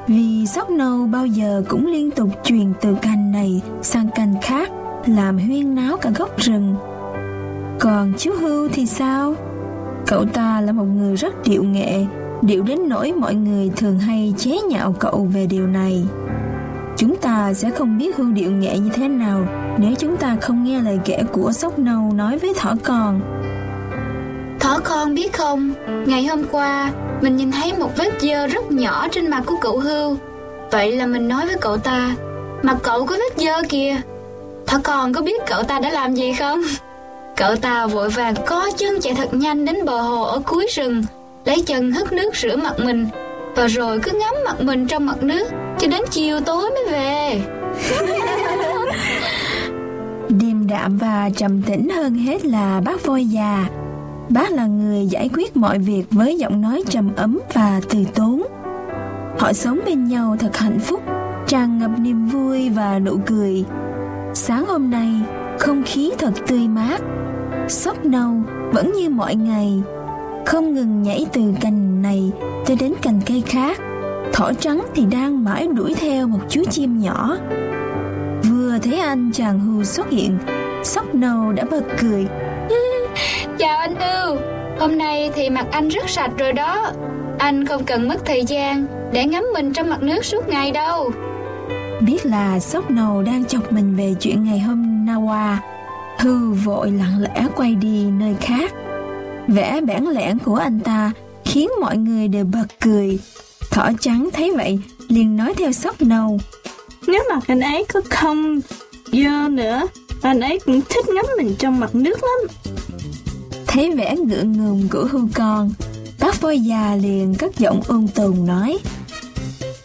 Vì 0.07 0.45
sóc 0.47 0.69
nâu 0.69 1.07
bao 1.07 1.25
giờ 1.25 1.63
cũng 1.69 1.87
liên 1.87 2.11
tục 2.11 2.29
truyền 2.43 2.73
từ 2.81 2.95
cành 3.01 3.31
này 3.31 3.61
sang 3.81 4.09
cành 4.15 4.35
khác 4.41 4.71
Làm 5.05 5.37
huyên 5.37 5.75
náo 5.75 5.97
cả 5.97 6.09
gốc 6.15 6.37
rừng 6.37 6.75
Còn 7.79 8.13
chú 8.17 8.31
Hưu 8.39 8.69
thì 8.73 8.85
sao? 8.85 9.33
Cậu 10.07 10.25
ta 10.25 10.61
là 10.61 10.71
một 10.71 10.85
người 10.85 11.15
rất 11.15 11.33
điệu 11.45 11.63
nghệ 11.63 12.05
Điệu 12.45 12.63
đến 12.63 12.89
nỗi 12.89 13.11
mọi 13.11 13.35
người 13.35 13.71
thường 13.75 13.99
hay 13.99 14.33
chế 14.37 14.57
nhạo 14.69 14.95
cậu 14.99 15.27
về 15.33 15.45
điều 15.45 15.67
này 15.67 16.03
Chúng 16.97 17.15
ta 17.15 17.53
sẽ 17.53 17.69
không 17.69 17.97
biết 17.97 18.15
hương 18.15 18.33
điệu 18.33 18.51
nghệ 18.51 18.77
như 18.77 18.89
thế 18.93 19.07
nào 19.07 19.47
Nếu 19.77 19.91
chúng 19.99 20.17
ta 20.17 20.35
không 20.41 20.63
nghe 20.63 20.81
lời 20.81 20.99
kể 21.05 21.23
của 21.31 21.51
sóc 21.51 21.79
nâu 21.79 22.13
nói 22.13 22.37
với 22.37 22.53
thỏ 22.53 22.73
con 22.83 23.21
Thỏ 24.59 24.79
con 24.83 25.15
biết 25.15 25.33
không, 25.33 25.73
ngày 26.05 26.25
hôm 26.25 26.43
qua 26.51 26.91
mình 27.21 27.37
nhìn 27.37 27.51
thấy 27.51 27.73
một 27.73 27.97
vết 27.97 28.21
dơ 28.21 28.47
rất 28.47 28.71
nhỏ 28.71 29.07
trên 29.11 29.29
mặt 29.29 29.43
của 29.45 29.55
cậu 29.61 29.79
Hưu. 29.79 30.17
Vậy 30.71 30.91
là 30.91 31.05
mình 31.05 31.27
nói 31.27 31.45
với 31.45 31.57
cậu 31.61 31.77
ta, 31.77 32.15
mặt 32.63 32.77
cậu 32.83 33.05
có 33.05 33.15
vết 33.15 33.43
dơ 33.43 33.61
kìa. 33.69 33.95
Thỏ 34.67 34.77
con 34.83 35.13
có 35.13 35.21
biết 35.21 35.41
cậu 35.47 35.63
ta 35.63 35.79
đã 35.79 35.89
làm 35.89 36.15
gì 36.15 36.33
không? 36.33 36.61
Cậu 37.35 37.55
ta 37.55 37.87
vội 37.87 38.09
vàng 38.09 38.33
có 38.45 38.69
chân 38.77 39.01
chạy 39.01 39.13
thật 39.13 39.33
nhanh 39.33 39.65
đến 39.65 39.85
bờ 39.85 40.01
hồ 40.01 40.21
ở 40.21 40.41
cuối 40.45 40.67
rừng, 40.75 41.03
lấy 41.45 41.63
chân 41.65 41.91
hất 41.91 42.13
nước 42.13 42.35
rửa 42.35 42.55
mặt 42.55 42.75
mình, 42.79 43.07
và 43.55 43.67
rồi 43.67 43.99
cứ 44.03 44.11
ngắm 44.11 44.33
mặt 44.45 44.61
mình 44.61 44.87
trong 44.87 45.05
mặt 45.05 45.23
nước 45.23 45.47
cho 45.79 45.87
đến 45.87 46.01
chiều 46.11 46.39
tối 46.39 46.69
mới 46.69 46.85
về. 46.91 47.41
Điềm 50.29 50.67
đạm 50.67 50.97
và 50.97 51.29
trầm 51.35 51.61
tĩnh 51.61 51.89
hơn 51.89 52.13
hết 52.13 52.45
là 52.45 52.81
bác 52.85 53.05
voi 53.05 53.25
già 53.25 53.65
Bác 54.29 54.51
là 54.51 54.65
người 54.65 55.07
giải 55.07 55.29
quyết 55.33 55.57
mọi 55.57 55.79
việc 55.79 56.03
với 56.11 56.37
giọng 56.37 56.61
nói 56.61 56.83
trầm 56.89 57.15
ấm 57.15 57.39
và 57.53 57.81
từ 57.89 58.03
tốn. 58.15 58.43
Họ 59.39 59.53
sống 59.53 59.79
bên 59.85 60.07
nhau 60.07 60.35
thật 60.39 60.57
hạnh 60.57 60.79
phúc, 60.79 61.01
tràn 61.47 61.79
ngập 61.79 61.91
niềm 61.99 62.25
vui 62.25 62.69
và 62.69 62.99
nụ 62.99 63.17
cười. 63.25 63.63
Sáng 64.33 64.65
hôm 64.65 64.89
nay, 64.89 65.09
không 65.59 65.83
khí 65.85 66.11
thật 66.17 66.31
tươi 66.47 66.67
mát. 66.67 67.01
Sóc 67.67 68.05
nâu 68.05 68.33
vẫn 68.71 68.91
như 68.93 69.09
mọi 69.09 69.35
ngày, 69.35 69.81
không 70.45 70.73
ngừng 70.73 71.03
nhảy 71.03 71.25
từ 71.33 71.41
cành 71.61 72.01
này 72.01 72.31
cho 72.65 72.75
đến 72.79 72.93
cành 73.01 73.19
cây 73.25 73.43
khác. 73.45 73.79
Thỏ 74.33 74.53
trắng 74.53 74.85
thì 74.95 75.05
đang 75.05 75.43
mãi 75.43 75.67
đuổi 75.75 75.93
theo 75.93 76.27
một 76.27 76.39
chú 76.49 76.63
chim 76.71 76.99
nhỏ. 76.99 77.37
Vừa 78.43 78.77
thấy 78.83 78.99
anh 78.99 79.31
chàng 79.33 79.59
hù 79.59 79.83
xuất 79.83 80.09
hiện, 80.09 80.37
sóc 80.83 81.15
nâu 81.15 81.51
đã 81.51 81.63
bật 81.71 81.83
cười 82.01 82.25
Chào 83.57 83.77
anh 83.77 83.95
Ưu 83.95 84.37
Hôm 84.79 84.97
nay 84.97 85.31
thì 85.35 85.49
mặt 85.49 85.67
anh 85.71 85.89
rất 85.89 86.09
sạch 86.09 86.31
rồi 86.37 86.53
đó 86.53 86.91
Anh 87.39 87.65
không 87.65 87.83
cần 87.83 88.07
mất 88.07 88.25
thời 88.25 88.43
gian 88.45 88.85
Để 89.11 89.25
ngắm 89.25 89.45
mình 89.53 89.73
trong 89.73 89.89
mặt 89.89 90.01
nước 90.01 90.25
suốt 90.25 90.49
ngày 90.49 90.71
đâu 90.71 91.11
Biết 92.01 92.25
là 92.25 92.59
sóc 92.59 92.91
nầu 92.91 93.21
đang 93.21 93.45
chọc 93.45 93.71
mình 93.71 93.95
về 93.95 94.15
chuyện 94.19 94.43
ngày 94.43 94.59
hôm 94.59 95.05
nay 95.05 95.15
qua 95.15 95.61
Hư 96.19 96.51
vội 96.51 96.91
lặng 96.91 97.21
lẽ 97.21 97.47
quay 97.55 97.75
đi 97.75 98.05
nơi 98.05 98.35
khác 98.41 98.73
Vẻ 99.47 99.81
bản 99.81 100.07
lẽn 100.07 100.39
của 100.39 100.55
anh 100.55 100.79
ta 100.79 101.11
Khiến 101.45 101.69
mọi 101.81 101.97
người 101.97 102.27
đều 102.27 102.45
bật 102.45 102.65
cười. 102.79 103.19
Thỏ 103.71 103.89
trắng 103.99 104.29
thấy 104.33 104.51
vậy 104.55 104.79
liền 105.07 105.37
nói 105.37 105.53
theo 105.57 105.71
sóc 105.71 106.01
nầu 106.01 106.39
Nếu 107.07 107.23
mặt 107.29 107.43
anh 107.47 107.59
ấy 107.59 107.85
có 107.93 108.01
không 108.09 108.59
dơ 109.11 109.49
nữa 109.49 109.87
Anh 110.21 110.39
ấy 110.39 110.59
cũng 110.65 110.81
thích 110.89 111.05
ngắm 111.09 111.25
mình 111.37 111.55
trong 111.59 111.79
mặt 111.79 111.95
nước 111.95 112.19
lắm. 112.23 112.49
Thấy 113.67 113.91
vẻ 113.91 114.15
ngượng 114.15 114.51
ngùng 114.51 114.87
của 114.91 115.07
hưu 115.11 115.29
con 115.33 115.71
Bác 116.19 116.41
voi 116.41 116.59
già 116.59 116.95
liền 117.01 117.35
cất 117.35 117.57
giọng 117.57 117.81
ôn 117.87 118.07
tồn 118.15 118.45
nói. 118.45 118.77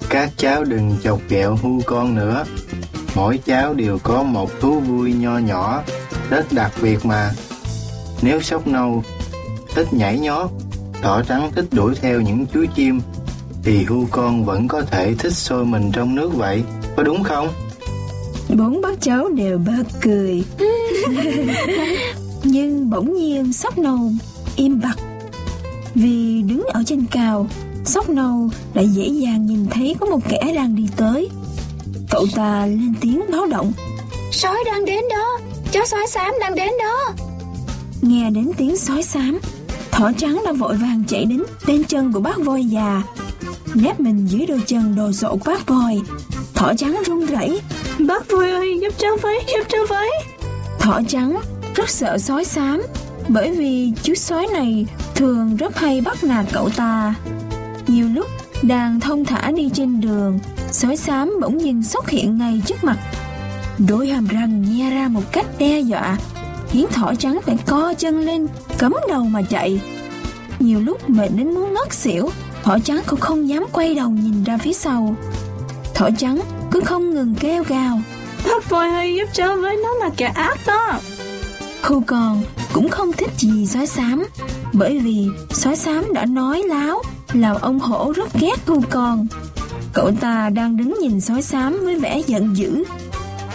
Các 0.08 0.30
cháu 0.36 0.64
đừng 0.64 0.96
chọc 1.04 1.20
ghẹo 1.28 1.58
hưu 1.62 1.80
con 1.86 2.14
nữa. 2.14 2.44
Mỗi 3.14 3.38
cháu 3.38 3.74
đều 3.74 3.98
có 4.02 4.22
một 4.22 4.60
thú 4.60 4.80
vui 4.80 5.12
nho 5.12 5.38
nhỏ 5.38 5.82
Rất 6.30 6.52
đặc 6.52 6.72
biệt 6.82 7.06
mà. 7.06 7.30
Nếu 8.22 8.40
sóc 8.40 8.66
nâu 8.66 9.04
Thích 9.74 9.86
nhảy 9.92 10.18
nhót 10.18 10.50
Thỏ 11.02 11.22
trắng 11.22 11.50
thích 11.54 11.64
đuổi 11.72 11.94
theo 12.00 12.20
những 12.20 12.46
chú 12.52 12.64
chim. 12.76 13.00
Thì 13.62 13.84
hưu 13.84 14.06
con 14.10 14.44
vẫn 14.44 14.68
có 14.68 14.82
thể 14.82 15.14
thích 15.18 15.32
sôi 15.32 15.64
mình 15.64 15.90
trong 15.92 16.14
nước 16.14 16.34
vậy 16.34 16.62
Có 16.96 17.02
đúng 17.02 17.22
không? 17.22 17.48
Bốn 18.56 18.80
bác 18.80 19.00
cháu 19.00 19.28
đều 19.28 19.58
bật 19.58 19.84
cười. 20.00 20.44
Nhưng 22.42 22.90
bỗng 22.90 23.14
nhiên 23.14 23.52
sóc 23.52 23.78
nâu 23.78 24.12
im 24.56 24.80
bặt. 24.80 24.96
Vì 25.94 26.42
đứng 26.42 26.62
ở 26.72 26.82
trên 26.86 27.06
cao 27.10 27.46
Sóc 27.84 28.08
nâu 28.08 28.50
lại 28.74 28.88
dễ 28.88 29.06
dàng 29.08 29.46
nhìn 29.46 29.66
thấy 29.70 29.96
có 30.00 30.06
một 30.06 30.20
kẻ 30.28 30.52
đang 30.54 30.76
đi 30.76 30.86
tới. 30.96 31.28
Cậu 32.10 32.26
ta 32.34 32.66
lên 32.66 32.94
tiếng 33.00 33.22
báo 33.32 33.46
động. 33.46 33.72
Sói 34.32 34.56
đang 34.66 34.84
đến 34.84 35.04
đó 35.10 35.38
Chó 35.72 35.86
sói 35.86 36.06
xám 36.08 36.34
đang 36.40 36.54
đến 36.54 36.70
đó. 36.78 37.12
Nghe 38.02 38.30
đến 38.30 38.50
tiếng 38.56 38.76
sói 38.76 39.02
xám 39.02 39.38
Thỏ 40.00 40.12
trắng 40.12 40.42
đã 40.44 40.52
vội 40.52 40.76
vàng 40.76 41.02
chạy 41.08 41.24
đến 41.24 41.42
Bên 41.66 41.84
chân 41.84 42.12
của 42.12 42.20
bác 42.20 42.38
voi 42.38 42.64
già. 42.64 43.02
Nép 43.74 44.00
mình 44.00 44.26
dưới 44.26 44.46
đôi 44.46 44.62
chân 44.66 44.94
đồ 44.96 45.12
sộ 45.12 45.36
của 45.36 45.50
bác 45.50 45.66
voi. 45.66 46.00
Thỏ 46.54 46.72
trắng 46.74 47.02
run 47.06 47.26
rẩy. 47.26 47.60
Bác 47.98 48.30
voi 48.30 48.50
ơi 48.50 48.78
giúp 48.82 48.94
cháu 48.98 49.16
với 49.22 49.40
giúp 49.46 49.66
cháu 49.68 49.80
với 49.88 50.10
Thỏ 50.78 51.00
trắng 51.08 51.40
rất 51.74 51.90
sợ 51.90 52.18
sói 52.18 52.44
xám 52.44 52.82
bởi 53.28 53.50
vì 53.50 53.92
chú 54.02 54.14
sói 54.14 54.46
này 54.52 54.86
thường 55.14 55.56
rất 55.56 55.76
hay 55.76 56.00
bắt 56.00 56.24
nạt 56.24 56.46
cậu 56.52 56.70
ta. 56.70 57.14
Nhiều 57.86 58.08
lúc 58.08 58.26
đang 58.62 59.00
thông 59.00 59.24
thả 59.24 59.50
đi 59.50 59.70
trên 59.74 60.00
đường, 60.00 60.38
sói 60.70 60.96
xám 60.96 61.32
bỗng 61.40 61.58
nhiên 61.58 61.82
xuất 61.82 62.10
hiện 62.10 62.38
ngay 62.38 62.62
trước 62.66 62.84
mặt. 62.84 62.98
Đôi 63.88 64.08
hàm 64.08 64.26
răng 64.26 64.62
nhe 64.62 64.90
ra 64.90 65.08
một 65.08 65.32
cách 65.32 65.46
đe 65.58 65.80
dọa, 65.80 66.16
khiến 66.70 66.86
thỏ 66.92 67.14
trắng 67.14 67.40
phải 67.42 67.56
co 67.66 67.94
chân 67.98 68.18
lên, 68.18 68.46
cấm 68.78 68.94
đầu 69.08 69.22
mà 69.22 69.42
chạy. 69.42 69.80
Nhiều 70.58 70.80
lúc 70.80 71.10
mệt 71.10 71.28
đến 71.36 71.54
muốn 71.54 71.74
ngất 71.74 71.92
xỉu 71.92 72.30
Thỏ 72.62 72.78
trắng 72.78 73.02
cũng 73.06 73.20
không 73.20 73.48
dám 73.48 73.64
quay 73.72 73.94
đầu 73.94 74.10
nhìn 74.10 74.44
ra 74.44 74.58
phía 74.58 74.72
sau. 74.72 75.14
Thỏ 75.94 76.08
trắng 76.18 76.40
cứ 76.70 76.80
không 76.80 77.14
ngừng 77.14 77.34
kêu 77.40 77.64
gào. 77.68 78.00
Bác 78.44 78.70
voi 78.70 78.88
ơi 78.88 79.14
giúp 79.16 79.28
cháu 79.32 79.56
với 79.56 79.76
nó 79.76 79.94
là 79.94 80.10
kẻ 80.16 80.26
ác 80.26 80.58
đó. 80.66 81.00
Khu 81.82 82.02
còn 82.06 82.42
cũng 82.72 82.88
không 82.88 83.12
thích 83.12 83.30
gì 83.36 83.66
sói 83.66 83.86
xám 83.86 84.26
Bởi 84.72 84.98
vì 84.98 85.26
sói 85.50 85.76
xám 85.76 86.14
đã 86.14 86.26
nói 86.26 86.62
láo 86.62 87.02
Làm 87.32 87.56
ông 87.60 87.78
hổ 87.78 88.12
rất 88.16 88.34
ghét 88.40 88.56
thu 88.66 88.82
con 88.90 89.26
Cậu 89.92 90.10
ta 90.20 90.50
đang 90.50 90.76
đứng 90.76 90.94
nhìn 91.00 91.20
sói 91.20 91.42
xám 91.42 91.78
với 91.84 91.98
vẻ 91.98 92.22
giận 92.26 92.56
dữ. 92.56 92.84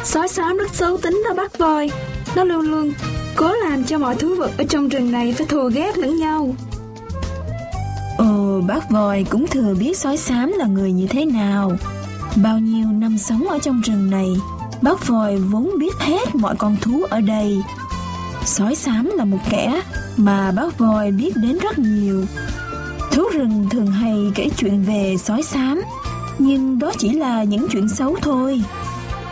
Sói 0.03 0.27
xám 0.27 0.57
rất 0.57 0.75
xấu 0.75 0.97
tính 0.97 1.23
đó 1.27 1.33
bác 1.33 1.57
voi 1.57 1.91
nó 2.35 2.43
luôn 2.43 2.61
luôn 2.61 2.93
cố 3.35 3.53
làm 3.53 3.83
cho 3.83 3.97
mọi 3.97 4.15
thú 4.15 4.35
vật 4.35 4.51
ở 4.57 4.63
trong 4.69 4.89
rừng 4.89 5.11
này 5.11 5.33
phải 5.37 5.47
thù 5.47 5.69
ghét 5.73 5.97
lẫn 5.97 6.17
nhau. 6.17 6.55
Ồ, 8.17 8.61
bác 8.67 8.89
voi 8.89 9.25
cũng 9.29 9.47
thừa 9.47 9.73
biết 9.79 9.97
sói 9.97 10.17
xám 10.17 10.51
là 10.51 10.65
người 10.65 10.91
như 10.91 11.07
thế 11.07 11.25
nào. 11.25 11.71
Bao 12.43 12.59
nhiêu 12.59 12.87
năm 12.87 13.17
sống 13.17 13.49
ở 13.49 13.59
trong 13.59 13.81
rừng 13.81 14.09
này 14.09 14.35
Bác 14.81 15.07
voi 15.07 15.37
vốn 15.37 15.69
biết 15.79 15.93
hết 15.99 16.35
mọi 16.35 16.55
con 16.55 16.77
thú 16.81 17.03
ở 17.09 17.21
đây. 17.21 17.63
Sói 18.45 18.75
xám 18.75 19.11
là 19.13 19.25
một 19.25 19.37
kẻ 19.49 19.81
mà 20.17 20.51
bác 20.51 20.77
voi 20.77 21.11
biết 21.11 21.31
đến 21.35 21.57
rất 21.57 21.79
nhiều. 21.79 22.25
Thú 23.11 23.23
rừng 23.33 23.67
thường 23.69 23.87
hay 23.87 24.31
kể 24.35 24.49
chuyện 24.57 24.83
về 24.83 25.15
sói 25.17 25.43
xám 25.43 25.81
Nhưng 26.39 26.79
đó 26.79 26.91
chỉ 26.97 27.09
là 27.09 27.43
những 27.43 27.67
chuyện 27.71 27.89
xấu 27.89 28.15
thôi. 28.21 28.61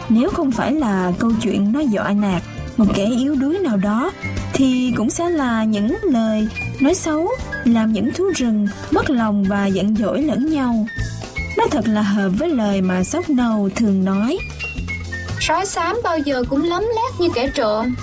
Nếu 0.09 0.29
không 0.29 0.51
phải 0.51 0.73
là 0.73 1.11
câu 1.19 1.31
chuyện 1.41 1.71
nói 1.71 1.87
dọa 1.87 2.13
nạt 2.13 2.43
một 2.77 2.85
kẻ 2.95 3.05
yếu 3.05 3.35
đuối 3.35 3.59
nào 3.59 3.77
đó 3.77 4.11
Thì 4.53 4.93
cũng 4.97 5.09
sẽ 5.09 5.29
là 5.29 5.63
những 5.63 5.97
lời 6.03 6.47
nói 6.79 6.93
xấu 6.93 7.29
Làm 7.63 7.93
những 7.93 8.13
thú 8.13 8.23
rừng 8.35 8.67
mất 8.91 9.09
lòng 9.09 9.43
và 9.43 9.65
giận 9.65 9.95
dỗi 9.95 10.21
lẫn 10.21 10.49
nhau. 10.51 10.87
Nó 11.57 11.67
thật 11.71 11.87
là 11.87 12.01
hợp 12.01 12.29
với 12.39 12.49
lời 12.49 12.81
mà 12.81 13.03
sóc 13.03 13.29
nâu 13.29 13.69
thường 13.75 14.05
nói. 14.05 14.37
Sói 15.39 15.65
xám 15.65 15.97
bao 16.03 16.17
giờ 16.17 16.43
cũng 16.49 16.63
lấm 16.63 16.83
lét 16.83 17.19
như 17.19 17.29
kẻ 17.33 17.51
trộm. 17.55 17.95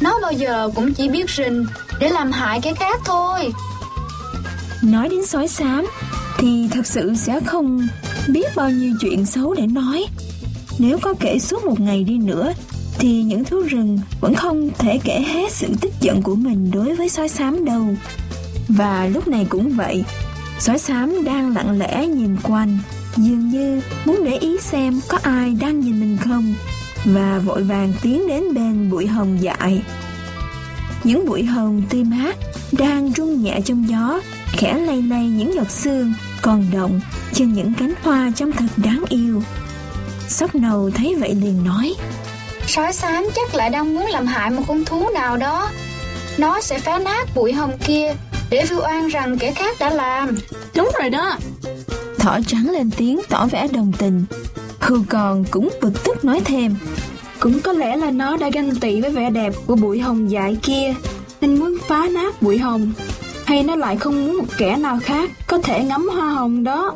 Nó 0.00 0.18
bao 0.22 0.32
giờ 0.32 0.70
cũng 0.74 0.94
chỉ 0.94 1.08
biết 1.08 1.30
rình 1.30 1.66
để 2.00 2.08
làm 2.08 2.32
hại 2.32 2.60
cái 2.60 2.74
khác 2.74 3.00
thôi. 3.04 3.52
Nói 4.82 5.08
đến 5.08 5.26
sói 5.26 5.48
xám 5.48 5.86
Thì 6.38 6.68
thật 6.70 6.86
sự 6.86 7.14
sẽ 7.16 7.40
không 7.40 7.88
biết 8.28 8.46
bao 8.56 8.70
nhiêu 8.70 8.92
chuyện 9.00 9.26
xấu 9.26 9.54
để 9.54 9.66
nói. 9.66 10.06
Nếu 10.78 10.98
có 10.98 11.14
kể 11.20 11.38
suốt 11.38 11.64
một 11.64 11.80
ngày 11.80 12.04
đi 12.04 12.18
nữa 12.18 12.52
thì 12.98 13.22
những 13.22 13.44
thú 13.44 13.62
rừng 13.62 13.98
vẫn 14.20 14.34
không 14.34 14.70
thể 14.78 15.00
kể 15.04 15.20
hết 15.20 15.52
sự 15.52 15.66
tức 15.80 15.92
giận 16.00 16.22
của 16.22 16.34
mình 16.34 16.70
đối 16.70 16.96
với 16.96 17.08
sói 17.08 17.28
xám 17.28 17.64
đâu. 17.64 17.86
Và 18.68 19.06
lúc 19.06 19.28
này 19.28 19.46
cũng 19.48 19.70
vậy, 19.70 20.04
Sói 20.58 20.78
xám 20.78 21.24
đang 21.24 21.54
lặng 21.54 21.78
lẽ 21.78 22.06
nhìn 22.06 22.36
quanh, 22.42 22.78
Dường 23.16 23.48
như 23.48 23.80
muốn 24.04 24.24
để 24.24 24.36
ý 24.36 24.58
xem 24.60 25.00
có 25.08 25.18
ai 25.22 25.56
đang 25.60 25.80
nhìn 25.80 26.00
mình 26.00 26.16
không, 26.24 26.54
Và 27.04 27.38
vội 27.38 27.62
vàng 27.62 27.92
tiến 28.02 28.28
đến 28.28 28.54
bên 28.54 28.90
bụi 28.90 29.06
hồng 29.06 29.38
dại. 29.40 29.82
Những 31.04 31.26
bụi 31.26 31.44
hồng 31.44 31.82
tươi 31.90 32.04
mát 32.04 32.36
đang 32.72 33.12
rung 33.16 33.42
nhẹ 33.42 33.60
trong 33.64 33.88
gió, 33.88 34.20
khẽ 34.52 34.78
lay 34.78 35.02
lay 35.02 35.28
những 35.28 35.54
giọt 35.54 35.70
sương 35.70 36.12
còn 36.42 36.66
động 36.72 37.00
trên 37.32 37.52
những 37.52 37.74
cánh 37.74 37.94
hoa 38.02 38.32
trông 38.36 38.52
thật 38.52 38.68
đáng 38.76 39.04
yêu. 39.08 39.42
Sóc 40.28 40.54
nầu 40.54 40.90
thấy 40.90 41.14
vậy 41.20 41.34
liền 41.34 41.64
nói 41.64 41.94
sói 42.66 42.92
xám 42.92 43.24
chắc 43.34 43.54
lại 43.54 43.70
đang 43.70 43.94
muốn 43.94 44.06
làm 44.06 44.26
hại 44.26 44.50
một 44.50 44.62
con 44.68 44.84
thú 44.84 45.08
nào 45.14 45.36
đó. 45.36 45.70
Nó 46.38 46.60
sẽ 46.60 46.78
phá 46.78 46.98
nát 46.98 47.28
bụi 47.34 47.52
hồng 47.52 47.72
kia 47.86 48.14
để 48.50 48.64
vu 48.70 48.80
oan 48.80 49.08
rằng 49.08 49.38
kẻ 49.38 49.52
khác 49.52 49.76
đã 49.80 49.90
làm. 49.90 50.38
Đúng 50.74 50.90
rồi 51.00 51.10
đó. 51.10 51.36
Thỏ 52.18 52.38
trắng 52.46 52.70
lên 52.70 52.90
tiếng 52.96 53.20
tỏ 53.28 53.46
vẻ 53.46 53.68
đồng 53.72 53.92
tình. 53.98 54.24
Hư 54.80 55.02
còn 55.08 55.44
cũng 55.50 55.68
bực 55.82 56.04
tức 56.04 56.24
nói 56.24 56.40
thêm. 56.44 56.76
Cũng 57.40 57.60
có 57.60 57.72
lẽ 57.72 57.96
là 57.96 58.10
nó 58.10 58.36
đã 58.36 58.50
ganh 58.52 58.74
tị 58.74 59.00
với 59.00 59.10
vẻ 59.10 59.30
đẹp 59.30 59.52
của 59.66 59.76
bụi 59.76 60.00
hồng 60.00 60.30
dại 60.30 60.56
kia 60.62 60.94
Nên 61.40 61.58
muốn 61.58 61.78
phá 61.88 62.08
nát 62.10 62.42
bụi 62.42 62.58
hồng. 62.58 62.92
Hay 63.44 63.62
nó 63.62 63.76
lại 63.76 63.96
không 63.96 64.26
muốn 64.26 64.38
một 64.38 64.44
kẻ 64.58 64.76
nào 64.76 64.98
khác 65.02 65.30
Có 65.46 65.58
thể 65.58 65.84
ngắm 65.84 66.08
hoa 66.08 66.28
hồng 66.28 66.64
đó? 66.64 66.94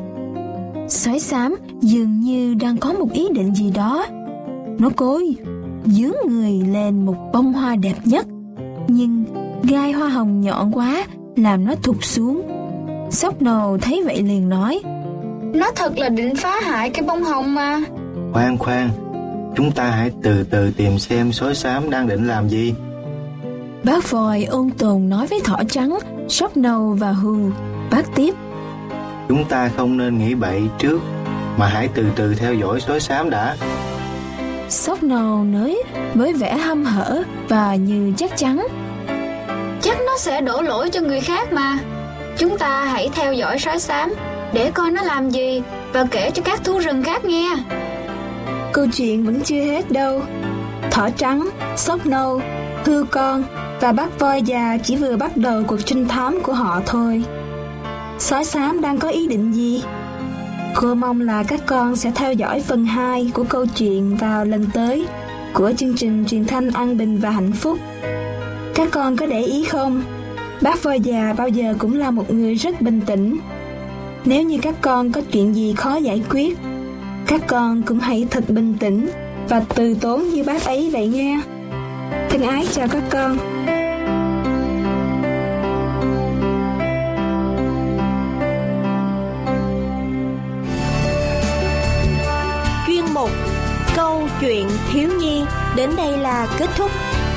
Sói 0.88 1.20
xám 1.20 1.54
dường 1.80 2.20
như 2.20 2.54
đang 2.54 2.76
có 2.76 2.92
một 2.92 3.12
ý 3.12 3.28
định 3.34 3.54
gì 3.54 3.70
đó. 3.70 4.06
Nó 4.78 4.90
cố 4.96 5.20
dướng 5.84 6.14
người 6.28 6.52
lên 6.52 7.06
một 7.06 7.16
bông 7.32 7.52
hoa 7.52 7.76
đẹp 7.76 7.96
nhất 8.04 8.26
Nhưng 8.88 9.24
gai 9.62 9.92
hoa 9.92 10.08
hồng 10.08 10.40
nhọn 10.40 10.72
quá 10.72 11.04
Làm 11.36 11.64
nó 11.64 11.74
thụt 11.82 11.96
xuống 12.04 12.42
Sóc 13.10 13.42
nồ 13.42 13.78
thấy 13.82 14.02
vậy 14.04 14.22
liền 14.22 14.48
nói 14.48 14.80
Nó 15.54 15.70
thật 15.76 15.98
là 15.98 16.08
định 16.08 16.36
phá 16.36 16.60
hại 16.62 16.90
cái 16.90 17.02
bông 17.06 17.24
hồng 17.24 17.54
mà 17.54 17.80
Khoan 18.32 18.58
khoan 18.58 18.90
Chúng 19.58 19.72
ta 19.72 19.90
hãy 19.90 20.10
từ 20.22 20.44
từ 20.50 20.70
tìm 20.70 20.98
xem 20.98 21.32
sói 21.32 21.54
xám 21.54 21.90
đang 21.90 22.08
định 22.08 22.26
làm 22.26 22.48
gì. 22.48 22.74
Bác 23.84 24.10
vòi 24.10 24.44
ôn 24.44 24.70
tồn 24.70 25.08
nói 25.08 25.26
với 25.26 25.40
thỏ 25.44 25.56
trắng, 25.68 25.98
sóc 26.28 26.56
nâu 26.56 26.96
và 27.00 27.12
hù. 27.12 27.36
Bác 27.90 28.14
tiếp. 28.14 28.34
Chúng 29.28 29.44
ta 29.44 29.70
không 29.76 29.96
nên 29.96 30.18
nghĩ 30.18 30.34
bậy 30.34 30.62
trước, 30.78 31.00
mà 31.56 31.66
hãy 31.66 31.88
từ 31.94 32.06
từ 32.16 32.34
theo 32.34 32.54
dõi 32.54 32.80
sói 32.80 33.00
xám 33.00 33.30
đã. 33.30 33.56
Sóc 34.68 35.02
nâu 35.02 35.44
nới 35.44 35.82
với 36.14 36.32
vẻ 36.32 36.56
hăm 36.56 36.84
hở 36.84 37.22
và 37.48 37.74
như 37.74 38.12
chắc 38.16 38.36
chắn. 38.36 38.66
Chắc 39.82 39.96
nó 40.06 40.16
sẽ 40.18 40.40
đổ 40.40 40.62
lỗi 40.62 40.90
cho 40.90 41.00
người 41.00 41.20
khác 41.20 41.52
mà. 41.52 41.78
Chúng 42.38 42.58
ta 42.58 42.84
hãy 42.84 43.08
theo 43.14 43.32
dõi 43.32 43.58
sói 43.58 43.78
xám 43.78 44.14
để 44.52 44.70
coi 44.70 44.90
nó 44.90 45.02
làm 45.02 45.30
gì 45.30 45.62
và 45.92 46.04
kể 46.10 46.30
cho 46.30 46.42
các 46.42 46.64
thú 46.64 46.78
rừng 46.78 47.02
khác 47.02 47.24
nghe. 47.24 47.56
Câu 48.72 48.86
chuyện 48.92 49.26
vẫn 49.26 49.40
chưa 49.40 49.62
hết 49.62 49.90
đâu. 49.90 50.22
Thỏ 50.90 51.08
trắng, 51.16 51.48
sóc 51.76 52.06
nâu, 52.06 52.40
hư 52.84 53.04
con 53.10 53.44
và 53.80 53.92
bác 53.92 54.18
voi 54.18 54.42
già 54.42 54.78
chỉ 54.84 54.96
vừa 54.96 55.16
bắt 55.16 55.36
đầu 55.36 55.62
cuộc 55.66 55.80
trinh 55.84 56.08
thám 56.08 56.40
của 56.42 56.52
họ 56.52 56.80
thôi. 56.86 57.22
Sói 58.18 58.44
xám 58.44 58.80
đang 58.80 58.98
có 58.98 59.08
ý 59.08 59.26
định 59.26 59.52
gì? 59.52 59.82
Cô 60.80 60.94
mong 60.94 61.20
là 61.20 61.42
các 61.42 61.60
con 61.66 61.96
sẽ 61.96 62.12
theo 62.14 62.32
dõi 62.32 62.60
phần 62.60 62.84
2 62.84 63.30
của 63.34 63.44
câu 63.44 63.66
chuyện 63.66 64.16
vào 64.16 64.44
lần 64.44 64.66
tới 64.74 65.06
của 65.52 65.72
chương 65.76 65.96
trình 65.96 66.24
truyền 66.28 66.44
thanh 66.44 66.70
an 66.70 66.96
bình 66.96 67.18
và 67.18 67.30
hạnh 67.30 67.52
phúc. 67.52 67.78
Các 68.74 68.88
con 68.90 69.16
có 69.16 69.26
để 69.26 69.42
ý 69.42 69.64
không? 69.64 70.02
Bác 70.60 70.82
voi 70.82 71.00
già 71.00 71.34
bao 71.36 71.48
giờ 71.48 71.74
cũng 71.78 71.98
là 71.98 72.10
một 72.10 72.30
người 72.30 72.54
rất 72.54 72.80
bình 72.80 73.00
tĩnh. 73.06 73.38
Nếu 74.24 74.42
như 74.42 74.58
các 74.62 74.74
con 74.80 75.12
có 75.12 75.20
chuyện 75.32 75.54
gì 75.54 75.74
khó 75.76 75.96
giải 75.96 76.22
quyết, 76.30 76.58
các 77.26 77.40
con 77.46 77.82
cũng 77.82 77.98
hãy 77.98 78.26
thật 78.30 78.44
bình 78.48 78.74
tĩnh 78.80 79.10
và 79.48 79.64
từ 79.74 79.94
tốn 79.94 80.28
như 80.28 80.44
bác 80.44 80.64
ấy 80.64 80.90
vậy 80.92 81.06
nha 81.06 81.42
thân 82.30 82.42
ái 82.42 82.66
chào 82.72 82.88
các 82.88 83.02
con 83.10 83.38
chuyện 94.40 94.68
thiếu 94.92 95.08
nhi 95.18 95.44
đến 95.76 95.90
đây 95.96 96.18
là 96.18 96.46
kết 96.58 96.68
thúc. 96.76 96.90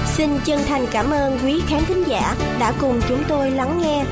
Xin 0.05 0.29
chân 0.45 0.59
thành 0.67 0.85
cảm 0.91 1.11
ơn 1.11 1.39
quý 1.43 1.61
khán 1.67 1.85
thính 1.85 2.03
giả 2.07 2.35
đã 2.59 2.73
cùng 2.81 3.01
chúng 3.09 3.23
tôi 3.27 3.51
lắng 3.51 3.79
nghe. 3.81 4.05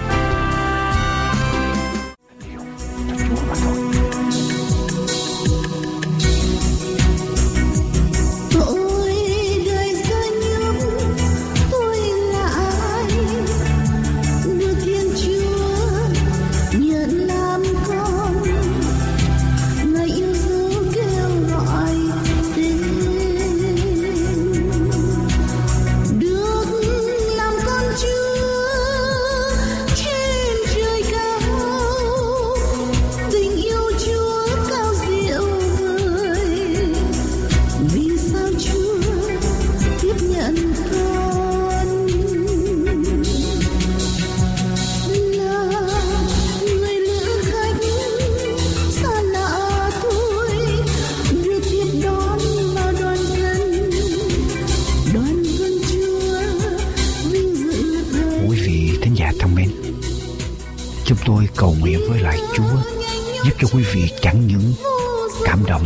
Chúng 61.09 61.17
tôi 61.25 61.49
cầu 61.55 61.75
nguyện 61.79 61.99
với 62.09 62.19
lại 62.19 62.39
Chúa, 62.55 62.81
giúp 63.45 63.51
cho 63.59 63.67
quý 63.73 63.83
vị 63.93 64.11
chẳng 64.21 64.47
những 64.47 64.73
cảm 65.43 65.65
động 65.65 65.85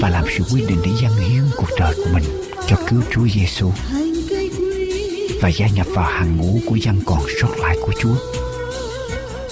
và 0.00 0.10
làm 0.10 0.24
sự 0.38 0.44
quyết 0.52 0.64
định 0.68 0.78
để 0.84 0.90
dâng 1.02 1.16
hiến 1.16 1.42
cuộc 1.56 1.68
đời 1.78 1.94
của 1.96 2.10
mình 2.12 2.24
cho 2.66 2.76
cứu 2.88 3.00
Chúa 3.12 3.28
Giêsu 3.34 3.72
và 5.40 5.48
gia 5.48 5.68
nhập 5.68 5.86
vào 5.90 6.04
hàng 6.04 6.36
ngũ 6.36 6.60
của 6.66 6.76
dân 6.76 7.00
còn 7.06 7.20
sót 7.40 7.58
lại 7.58 7.76
của 7.82 7.92
Chúa. 7.98 8.14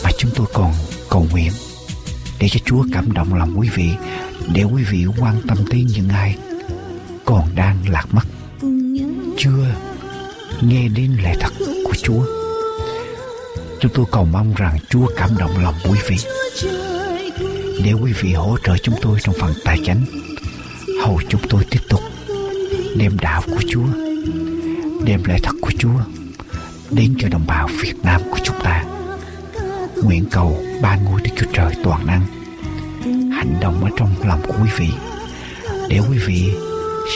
Và 0.02 0.10
chúng 0.18 0.30
tôi 0.34 0.46
còn 0.52 0.72
cầu 1.10 1.26
nguyện 1.30 1.50
để 2.38 2.48
cho 2.48 2.60
Chúa 2.64 2.84
cảm 2.92 3.12
động 3.12 3.34
lòng 3.34 3.54
quý 3.58 3.68
vị, 3.74 3.88
để 4.54 4.62
quý 4.62 4.82
vị 4.90 5.06
quan 5.18 5.40
tâm 5.48 5.58
tới 5.70 5.84
những 5.94 6.08
ai 6.08 6.36
còn 7.24 7.48
đang 7.54 7.78
lạc 7.88 8.06
mất, 8.12 8.24
chưa 9.38 9.74
nghe 10.60 10.88
đến 10.88 11.16
lẽ 11.22 11.36
thật 11.40 11.52
của 11.84 11.94
Chúa. 12.02 12.43
Chúng 13.80 13.92
tôi 13.94 14.06
cầu 14.12 14.24
mong 14.24 14.54
rằng 14.54 14.78
Chúa 14.90 15.06
cảm 15.16 15.30
động 15.38 15.62
lòng 15.62 15.74
quý 15.84 15.98
vị 16.08 16.16
để 17.84 17.92
quý 17.92 18.12
vị 18.12 18.32
hỗ 18.32 18.56
trợ 18.64 18.76
chúng 18.82 18.94
tôi 19.02 19.18
trong 19.22 19.34
phần 19.40 19.52
tài 19.64 19.78
chính 19.86 20.04
hầu 21.02 21.20
chúng 21.28 21.40
tôi 21.48 21.64
tiếp 21.70 21.80
tục 21.88 22.00
đem 22.96 23.16
đạo 23.20 23.42
của 23.46 23.62
Chúa, 23.68 23.86
đem 25.04 25.24
lẽ 25.24 25.38
thật 25.42 25.52
của 25.60 25.70
Chúa 25.78 25.98
đến 26.90 27.14
cho 27.18 27.28
đồng 27.28 27.46
bào 27.46 27.68
Việt 27.80 27.94
Nam 28.02 28.20
của 28.30 28.38
chúng 28.44 28.56
ta. 28.62 28.84
Nguyện 30.02 30.24
cầu 30.30 30.64
ba 30.82 30.96
ngôi 30.96 31.20
Đức 31.20 31.30
Chúa 31.36 31.46
Trời 31.52 31.72
toàn 31.84 32.06
năng, 32.06 32.26
hành 33.32 33.54
động 33.60 33.84
ở 33.84 33.90
trong 33.96 34.14
lòng 34.24 34.40
của 34.48 34.54
quý 34.62 34.70
vị, 34.76 34.88
để 35.88 36.00
quý 36.10 36.18
vị 36.26 36.50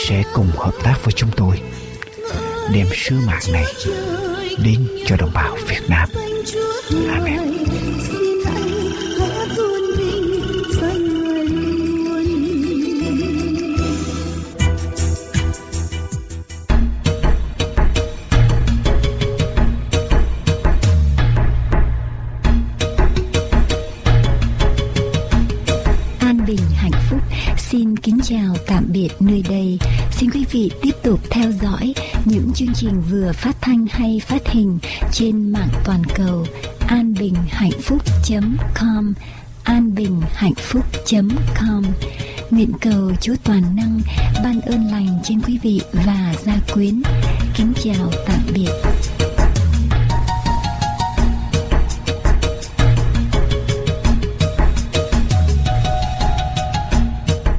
sẽ 0.06 0.22
cùng 0.34 0.50
hợp 0.56 0.74
tác 0.82 0.94
với 1.04 1.12
chúng 1.12 1.30
tôi, 1.36 1.60
đem 2.72 2.86
sứ 2.94 3.16
mạng 3.26 3.42
này 3.52 3.64
đến 4.64 4.88
cho 5.06 5.16
đồng 5.16 5.30
bào 5.34 5.56
Việt 5.68 5.82
Nam. 5.88 6.08
Amen. 6.90 7.18
chào 7.18 7.57
Chúa 43.20 43.34
Toàn 43.44 43.67